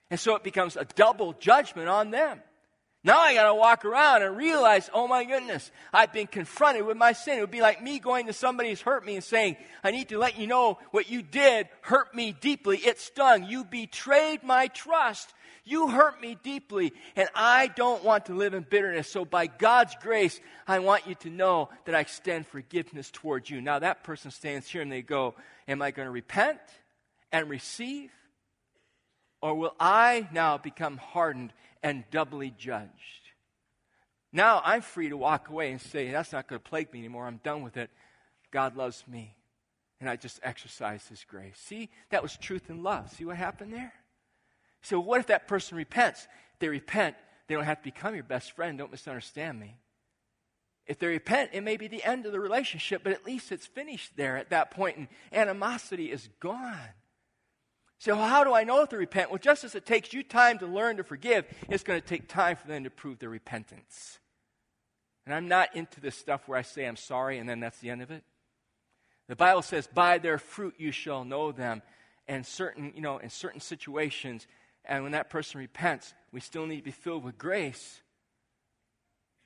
And 0.10 0.20
so 0.20 0.36
it 0.36 0.44
becomes 0.44 0.76
a 0.76 0.86
double 0.86 1.34
judgment 1.34 1.90
on 1.90 2.12
them. 2.12 2.42
Now 3.06 3.20
I 3.20 3.36
got 3.36 3.48
to 3.48 3.54
walk 3.54 3.86
around 3.86 4.24
and 4.24 4.36
realize, 4.36 4.90
oh 4.92 5.08
my 5.08 5.26
goodness, 5.26 5.72
I've 5.94 6.12
been 6.12 6.26
confronted 6.26 6.88
with 6.88 6.98
my 6.98 7.14
sin. 7.14 7.38
It 7.38 7.42
would 7.42 7.52
be 7.52 7.62
like 7.62 7.82
me 7.84 8.00
going 8.00 8.26
to 8.26 8.34
somebody 8.34 8.70
who's 8.70 8.82
hurt 8.82 9.06
me 9.06 9.14
and 9.14 9.24
saying, 9.24 9.58
I 9.84 9.92
need 9.92 10.10
to 10.10 10.18
let 10.18 10.40
you 10.40 10.48
know 10.48 10.80
what 10.90 11.08
you 11.08 11.22
did 11.22 11.70
hurt 11.82 12.16
me 12.16 12.32
deeply. 12.32 12.78
It 12.78 13.00
stung. 13.00 13.46
You 13.46 13.64
betrayed 13.64 14.42
my 14.42 14.70
trust. 14.70 15.36
You 15.66 15.90
hurt 15.90 16.22
me 16.22 16.38
deeply, 16.44 16.94
and 17.16 17.28
I 17.34 17.68
don't 17.68 18.04
want 18.04 18.28
to 18.28 18.36
live 18.36 18.54
in 18.54 18.64
bitterness. 18.68 19.10
So, 19.10 19.26
by 19.26 19.48
God's 19.48 19.96
grace, 20.00 20.40
I 20.68 20.78
want 20.78 21.08
you 21.08 21.16
to 21.16 21.30
know 21.32 21.70
that 21.86 21.96
I 21.96 22.02
extend 22.02 22.46
forgiveness 22.46 23.10
towards 23.12 23.50
you. 23.50 23.62
Now, 23.62 23.80
that 23.80 24.04
person 24.04 24.30
stands 24.30 24.68
here 24.68 24.84
and 24.84 24.92
they 24.92 25.02
go, 25.02 25.34
Am 25.68 25.82
I 25.82 25.90
going 25.90 26.06
to 26.06 26.12
repent 26.12 26.60
and 27.32 27.50
receive? 27.50 28.12
Or 29.46 29.54
will 29.54 29.76
I 29.80 30.28
now 30.32 30.58
become 30.58 30.98
hardened 30.98 31.54
and 31.84 32.04
doubly 32.10 32.52
judged? 32.58 32.90
Now 34.34 34.60
I'm 34.66 34.82
free 34.82 35.10
to 35.10 35.18
walk 35.18 35.50
away 35.50 35.70
and 35.70 35.80
say, 35.80 36.10
That's 36.10 36.32
not 36.32 36.48
going 36.48 36.60
to 36.60 36.68
plague 36.68 36.92
me 36.92 36.98
anymore. 36.98 37.28
I'm 37.28 37.40
done 37.44 37.62
with 37.62 37.78
it. 37.78 37.92
God 38.50 38.76
loves 38.76 39.04
me. 39.08 39.36
And 40.00 40.10
I 40.10 40.16
just 40.16 40.40
exercise 40.42 41.08
His 41.08 41.24
grace. 41.30 41.60
See, 41.64 41.92
that 42.10 42.24
was 42.24 42.36
truth 42.36 42.72
and 42.72 42.82
love. 42.82 43.12
See 43.12 43.24
what 43.24 43.38
happened 43.38 43.72
there? 43.72 43.94
So, 44.82 45.00
what 45.00 45.20
if 45.20 45.28
that 45.28 45.48
person 45.48 45.78
repents? 45.78 46.28
If 46.54 46.60
they 46.60 46.68
repent, 46.68 47.16
they 47.46 47.54
don't 47.54 47.66
have 47.66 47.78
to 47.78 47.84
become 47.84 48.16
your 48.16 48.24
best 48.24 48.54
friend. 48.54 48.80
Don't 48.80 48.90
misunderstand 48.90 49.60
me. 49.60 49.78
If 50.88 50.98
they 50.98 51.06
repent, 51.06 51.52
it 51.54 51.62
may 51.62 51.78
be 51.78 51.88
the 51.88 52.04
end 52.04 52.26
of 52.26 52.32
the 52.32 52.40
relationship, 52.40 53.04
but 53.04 53.14
at 53.14 53.28
least 53.28 53.52
it's 53.52 53.68
finished 53.68 54.14
there 54.16 54.38
at 54.38 54.50
that 54.50 54.72
point, 54.72 54.98
and 54.98 55.08
animosity 55.32 56.12
is 56.12 56.30
gone. 56.40 56.90
So, 58.00 58.16
how 58.16 58.44
do 58.44 58.54
I 58.54 58.64
know 58.64 58.82
if 58.82 58.90
they 58.90 58.98
repent? 58.98 59.30
Well, 59.30 59.40
just 59.40 59.64
as 59.64 59.76
it 59.76 59.86
takes 59.86 60.14
you 60.14 60.24
time 60.24 60.60
to 60.60 60.68
learn 60.68 60.98
to 60.98 61.04
forgive, 61.04 61.46
it's 61.70 61.84
going 61.84 62.00
to 62.00 62.06
take 62.06 62.28
time 62.28 62.56
for 62.56 62.68
them 62.68 62.84
to 62.84 62.90
prove 62.90 63.20
their 63.20 63.30
repentance. 63.30 64.20
And 65.26 65.34
I'm 65.34 65.48
not 65.48 65.76
into 65.76 66.02
this 66.02 66.16
stuff 66.16 66.48
where 66.48 66.60
I 66.60 66.62
say 66.62 66.86
I'm 66.86 66.98
sorry 66.98 67.40
and 67.40 67.50
then 67.50 67.60
that's 67.60 67.80
the 67.80 67.90
end 67.90 68.02
of 68.02 68.12
it. 68.12 68.24
The 69.28 69.36
Bible 69.36 69.64
says, 69.64 69.88
"By 69.88 70.20
their 70.20 70.38
fruit 70.38 70.76
you 70.78 70.92
shall 70.92 71.24
know 71.24 71.52
them." 71.52 71.82
And 72.28 72.46
certain, 72.46 72.92
you 72.96 73.02
know, 73.02 73.18
in 73.18 73.30
certain 73.30 73.60
situations, 73.60 74.48
and 74.84 75.04
when 75.04 75.14
that 75.14 75.30
person 75.30 75.60
repents, 75.60 76.14
we 76.32 76.40
still 76.40 76.68
need 76.68 76.78
to 76.78 76.84
be 76.84 76.92
filled 76.92 77.24
with 77.24 77.38
grace. 77.38 78.02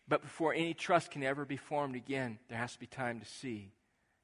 But 0.08 0.22
before 0.22 0.54
any 0.54 0.74
trust 0.74 1.12
can 1.12 1.24
ever 1.24 1.46
be 1.46 1.56
formed 1.56 1.96
again, 1.96 2.40
there 2.50 2.58
has 2.58 2.74
to 2.74 2.80
be 2.80 2.88
time 2.88 3.20
to 3.20 3.26
see 3.26 3.74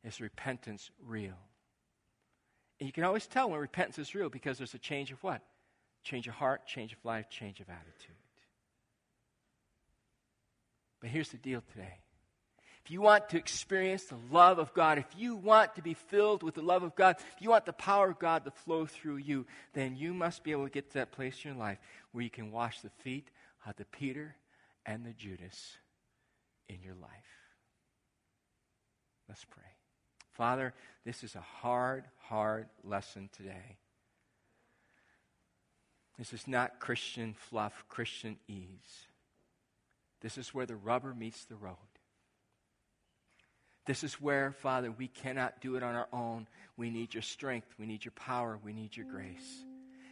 is 0.03 0.21
repentance 0.21 0.91
real? 0.99 1.44
And 2.79 2.87
you 2.87 2.93
can 2.93 3.03
always 3.03 3.27
tell 3.27 3.49
when 3.49 3.59
repentance 3.59 3.99
is 3.99 4.13
real 4.15 4.29
because 4.29 4.57
there's 4.57 4.73
a 4.73 4.79
change 4.79 5.11
of 5.11 5.23
what? 5.23 5.41
Change 6.03 6.27
of 6.27 6.33
heart, 6.33 6.65
change 6.67 6.93
of 6.93 7.03
life, 7.03 7.29
change 7.29 7.59
of 7.59 7.69
attitude. 7.69 8.15
But 11.01 11.09
here's 11.09 11.29
the 11.29 11.37
deal 11.37 11.61
today. 11.71 11.99
If 12.83 12.91
you 12.91 13.01
want 13.01 13.29
to 13.29 13.37
experience 13.37 14.03
the 14.03 14.17
love 14.29 14.59
of 14.59 14.71
God, 14.73 14.99
if 14.99 15.07
you 15.17 15.35
want 15.35 15.75
to 15.75 15.81
be 15.81 15.95
filled 15.95 16.43
with 16.43 16.53
the 16.53 16.61
love 16.61 16.83
of 16.83 16.95
God, 16.95 17.15
if 17.17 17.41
you 17.41 17.49
want 17.49 17.65
the 17.65 17.73
power 17.73 18.11
of 18.11 18.19
God 18.19 18.45
to 18.45 18.51
flow 18.51 18.85
through 18.85 19.17
you, 19.17 19.47
then 19.73 19.95
you 19.95 20.13
must 20.13 20.43
be 20.43 20.51
able 20.51 20.65
to 20.65 20.69
get 20.69 20.89
to 20.89 20.99
that 20.99 21.11
place 21.11 21.35
in 21.43 21.51
your 21.51 21.59
life 21.59 21.79
where 22.11 22.23
you 22.23 22.29
can 22.29 22.51
wash 22.51 22.81
the 22.81 22.91
feet 23.01 23.29
of 23.65 23.75
the 23.77 23.85
Peter 23.85 24.35
and 24.85 25.03
the 25.03 25.13
Judas 25.13 25.77
in 26.69 26.83
your 26.83 26.93
life. 26.93 27.09
Let's 29.27 29.45
pray. 29.45 29.74
Father, 30.35 30.73
this 31.05 31.23
is 31.23 31.35
a 31.35 31.41
hard, 31.41 32.05
hard 32.17 32.67
lesson 32.83 33.29
today. 33.35 33.77
This 36.17 36.33
is 36.33 36.47
not 36.47 36.79
Christian 36.79 37.33
fluff, 37.33 37.85
Christian 37.89 38.37
ease. 38.47 39.07
This 40.21 40.37
is 40.37 40.53
where 40.53 40.65
the 40.65 40.75
rubber 40.75 41.13
meets 41.13 41.45
the 41.45 41.55
road. 41.55 41.75
This 43.85 44.03
is 44.03 44.19
where, 44.19 44.51
Father, 44.51 44.91
we 44.91 45.07
cannot 45.07 45.61
do 45.61 45.75
it 45.75 45.83
on 45.83 45.95
our 45.95 46.07
own. 46.11 46.47
We 46.75 46.89
need 46.89 47.13
your 47.13 47.23
strength. 47.23 47.67
We 47.79 47.85
need 47.85 48.03
your 48.03 48.13
power. 48.13 48.59
We 48.63 48.73
need 48.73 48.97
your 48.97 49.05
grace. 49.05 49.63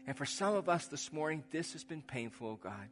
And 0.05 0.15
for 0.17 0.25
some 0.25 0.55
of 0.55 0.69
us 0.69 0.85
this 0.85 1.11
morning, 1.11 1.43
this 1.51 1.73
has 1.73 1.83
been 1.83 2.01
painful, 2.01 2.47
oh 2.47 2.59
God. 2.61 2.89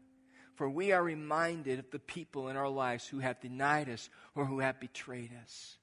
For 0.56 0.70
we 0.70 0.92
are 0.92 1.04
reminded 1.04 1.80
of 1.80 1.92
the 1.92 2.00
people 2.00 2.50
in 2.50 2.58
our 2.58 2.70
lives 2.70 3.08
who 3.08 3.20
have 3.20 3.40
denied 3.40 3.90
us 3.90 4.10
or 4.36 4.46
who 4.46 4.60
have 4.60 4.80
betrayed 4.80 5.32
us. 5.44 5.78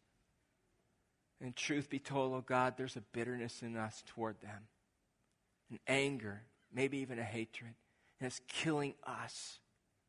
And 1.40 1.54
truth 1.54 1.88
be 1.88 1.98
told, 2.00 2.34
oh 2.34 2.44
God, 2.44 2.74
there's 2.76 2.96
a 2.96 3.00
bitterness 3.12 3.62
in 3.62 3.76
us 3.76 4.02
toward 4.06 4.40
them, 4.40 4.66
an 5.70 5.78
anger, 5.86 6.42
maybe 6.72 6.98
even 6.98 7.18
a 7.18 7.24
hatred. 7.24 7.74
And 8.18 8.26
it's 8.26 8.40
killing 8.48 8.94
us, 9.06 9.60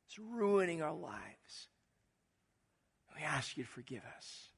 it's 0.07 0.17
ruining 0.17 0.81
our 0.81 0.93
lives. 0.93 1.67
We 3.15 3.23
ask 3.23 3.57
you 3.57 3.63
to 3.63 3.69
forgive 3.69 4.01
us. 4.17 4.49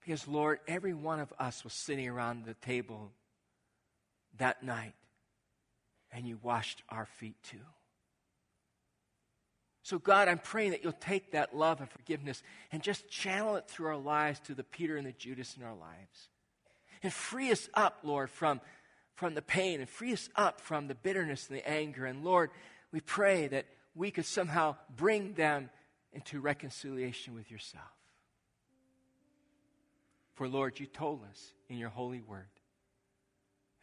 Because, 0.00 0.28
Lord, 0.28 0.60
every 0.68 0.94
one 0.94 1.20
of 1.20 1.32
us 1.38 1.64
was 1.64 1.72
sitting 1.72 2.08
around 2.08 2.44
the 2.44 2.54
table 2.54 3.10
that 4.38 4.62
night, 4.62 4.94
and 6.12 6.26
you 6.26 6.38
washed 6.42 6.82
our 6.88 7.06
feet 7.06 7.36
too. 7.42 7.58
So, 9.88 9.98
God, 9.98 10.28
I'm 10.28 10.38
praying 10.38 10.72
that 10.72 10.84
you'll 10.84 10.92
take 10.92 11.32
that 11.32 11.56
love 11.56 11.80
and 11.80 11.88
forgiveness 11.88 12.42
and 12.70 12.82
just 12.82 13.08
channel 13.08 13.56
it 13.56 13.68
through 13.68 13.86
our 13.86 13.96
lives 13.96 14.38
to 14.40 14.54
the 14.54 14.62
Peter 14.62 14.98
and 14.98 15.06
the 15.06 15.12
Judas 15.12 15.56
in 15.56 15.62
our 15.62 15.74
lives. 15.74 16.28
And 17.02 17.10
free 17.10 17.50
us 17.50 17.70
up, 17.72 18.00
Lord, 18.02 18.28
from, 18.28 18.60
from 19.14 19.32
the 19.32 19.40
pain 19.40 19.80
and 19.80 19.88
free 19.88 20.12
us 20.12 20.28
up 20.36 20.60
from 20.60 20.88
the 20.88 20.94
bitterness 20.94 21.48
and 21.48 21.56
the 21.56 21.66
anger. 21.66 22.04
And, 22.04 22.22
Lord, 22.22 22.50
we 22.92 23.00
pray 23.00 23.46
that 23.46 23.64
we 23.94 24.10
could 24.10 24.26
somehow 24.26 24.76
bring 24.94 25.32
them 25.32 25.70
into 26.12 26.38
reconciliation 26.38 27.34
with 27.34 27.50
yourself. 27.50 27.84
For, 30.34 30.48
Lord, 30.48 30.78
you 30.78 30.84
told 30.84 31.22
us 31.30 31.54
in 31.70 31.78
your 31.78 31.88
holy 31.88 32.20
word 32.20 32.50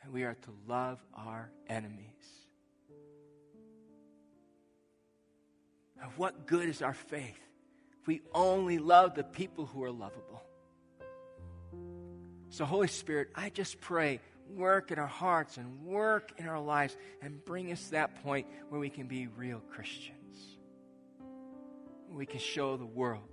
that 0.03 0.12
we 0.12 0.22
are 0.22 0.36
to 0.36 0.51
love 0.68 0.99
our 1.16 1.49
enemies. 1.68 2.45
Of 6.04 6.18
what 6.18 6.46
good 6.46 6.68
is 6.70 6.82
our 6.82 6.93
faith 6.93 7.39
if 8.02 8.08
we 8.08 8.22
only 8.34 8.78
love 8.78 9.16
the 9.16 9.24
people 9.24 9.66
who 9.66 9.84
are 9.84 9.91
lovable? 9.91 10.43
So, 12.50 12.66
Holy 12.66 12.88
Spirit, 12.88 13.30
I 13.36 13.50
just 13.50 13.82
pray, 13.82 14.20
work 14.50 14.91
in 14.91 15.00
our 15.00 15.08
hearts 15.08 15.58
and 15.58 15.84
work 15.84 16.32
in 16.38 16.48
our 16.48 16.60
lives 16.60 16.96
and 17.22 17.43
bring 17.43 17.72
us 17.72 17.86
to 17.86 17.91
that 17.91 18.24
point 18.24 18.48
where 18.70 18.80
we 18.80 18.89
can 18.89 19.08
be 19.08 19.28
real 19.28 19.60
Christians. 19.72 20.58
We 22.10 22.26
can 22.26 22.39
show 22.39 22.78
the 22.78 22.86
world 22.86 23.28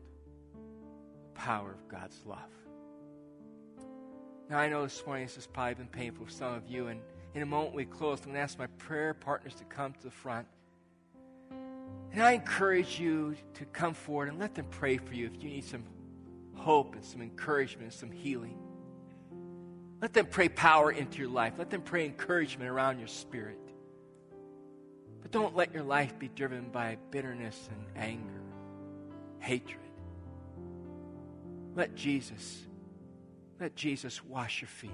the 1.24 1.40
power 1.40 1.72
of 1.72 1.88
God's 1.88 2.20
love. 2.24 2.38
Now, 4.50 4.58
I 4.58 4.68
know 4.68 4.82
this 4.82 5.02
morning 5.06 5.26
this 5.26 5.36
has 5.36 5.46
probably 5.46 5.74
been 5.74 5.86
painful 5.86 6.26
for 6.26 6.32
some 6.32 6.54
of 6.54 6.68
you, 6.68 6.88
and 6.88 7.00
in 7.34 7.42
a 7.42 7.46
moment 7.46 7.74
we 7.74 7.84
close. 7.84 8.18
I'm 8.20 8.26
going 8.26 8.34
to 8.34 8.40
ask 8.40 8.58
my 8.58 8.66
prayer 8.66 9.14
partners 9.14 9.54
to 9.54 9.64
come 9.64 9.92
to 9.92 10.02
the 10.02 10.10
front. 10.10 10.46
And 12.12 12.22
I 12.22 12.32
encourage 12.32 13.00
you 13.00 13.36
to 13.54 13.64
come 13.66 13.94
forward 13.94 14.28
and 14.28 14.38
let 14.38 14.54
them 14.54 14.66
pray 14.70 14.98
for 14.98 15.14
you 15.14 15.26
if 15.26 15.42
you 15.42 15.48
need 15.48 15.64
some 15.64 15.84
hope 16.54 16.94
and 16.94 17.04
some 17.04 17.22
encouragement 17.22 17.84
and 17.84 17.92
some 17.92 18.10
healing. 18.10 18.58
Let 20.00 20.12
them 20.12 20.26
pray 20.26 20.48
power 20.48 20.90
into 20.90 21.18
your 21.18 21.30
life. 21.30 21.54
Let 21.56 21.70
them 21.70 21.82
pray 21.82 22.04
encouragement 22.04 22.68
around 22.68 22.98
your 22.98 23.08
spirit. 23.08 23.58
But 25.22 25.30
don't 25.30 25.56
let 25.56 25.72
your 25.72 25.84
life 25.84 26.18
be 26.18 26.28
driven 26.28 26.68
by 26.70 26.98
bitterness 27.10 27.68
and 27.70 28.04
anger, 28.04 28.42
hatred. 29.38 29.78
Let 31.74 31.94
Jesus 31.94 32.66
let 33.62 33.76
Jesus 33.76 34.24
wash 34.24 34.60
your 34.60 34.68
feet. 34.68 34.90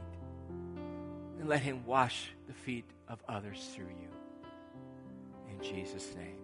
And 1.41 1.49
let 1.49 1.63
him 1.63 1.87
wash 1.87 2.33
the 2.47 2.53
feet 2.53 2.85
of 3.09 3.19
others 3.27 3.71
through 3.75 3.87
you. 3.87 4.11
In 5.51 5.65
Jesus' 5.65 6.15
name. 6.15 6.37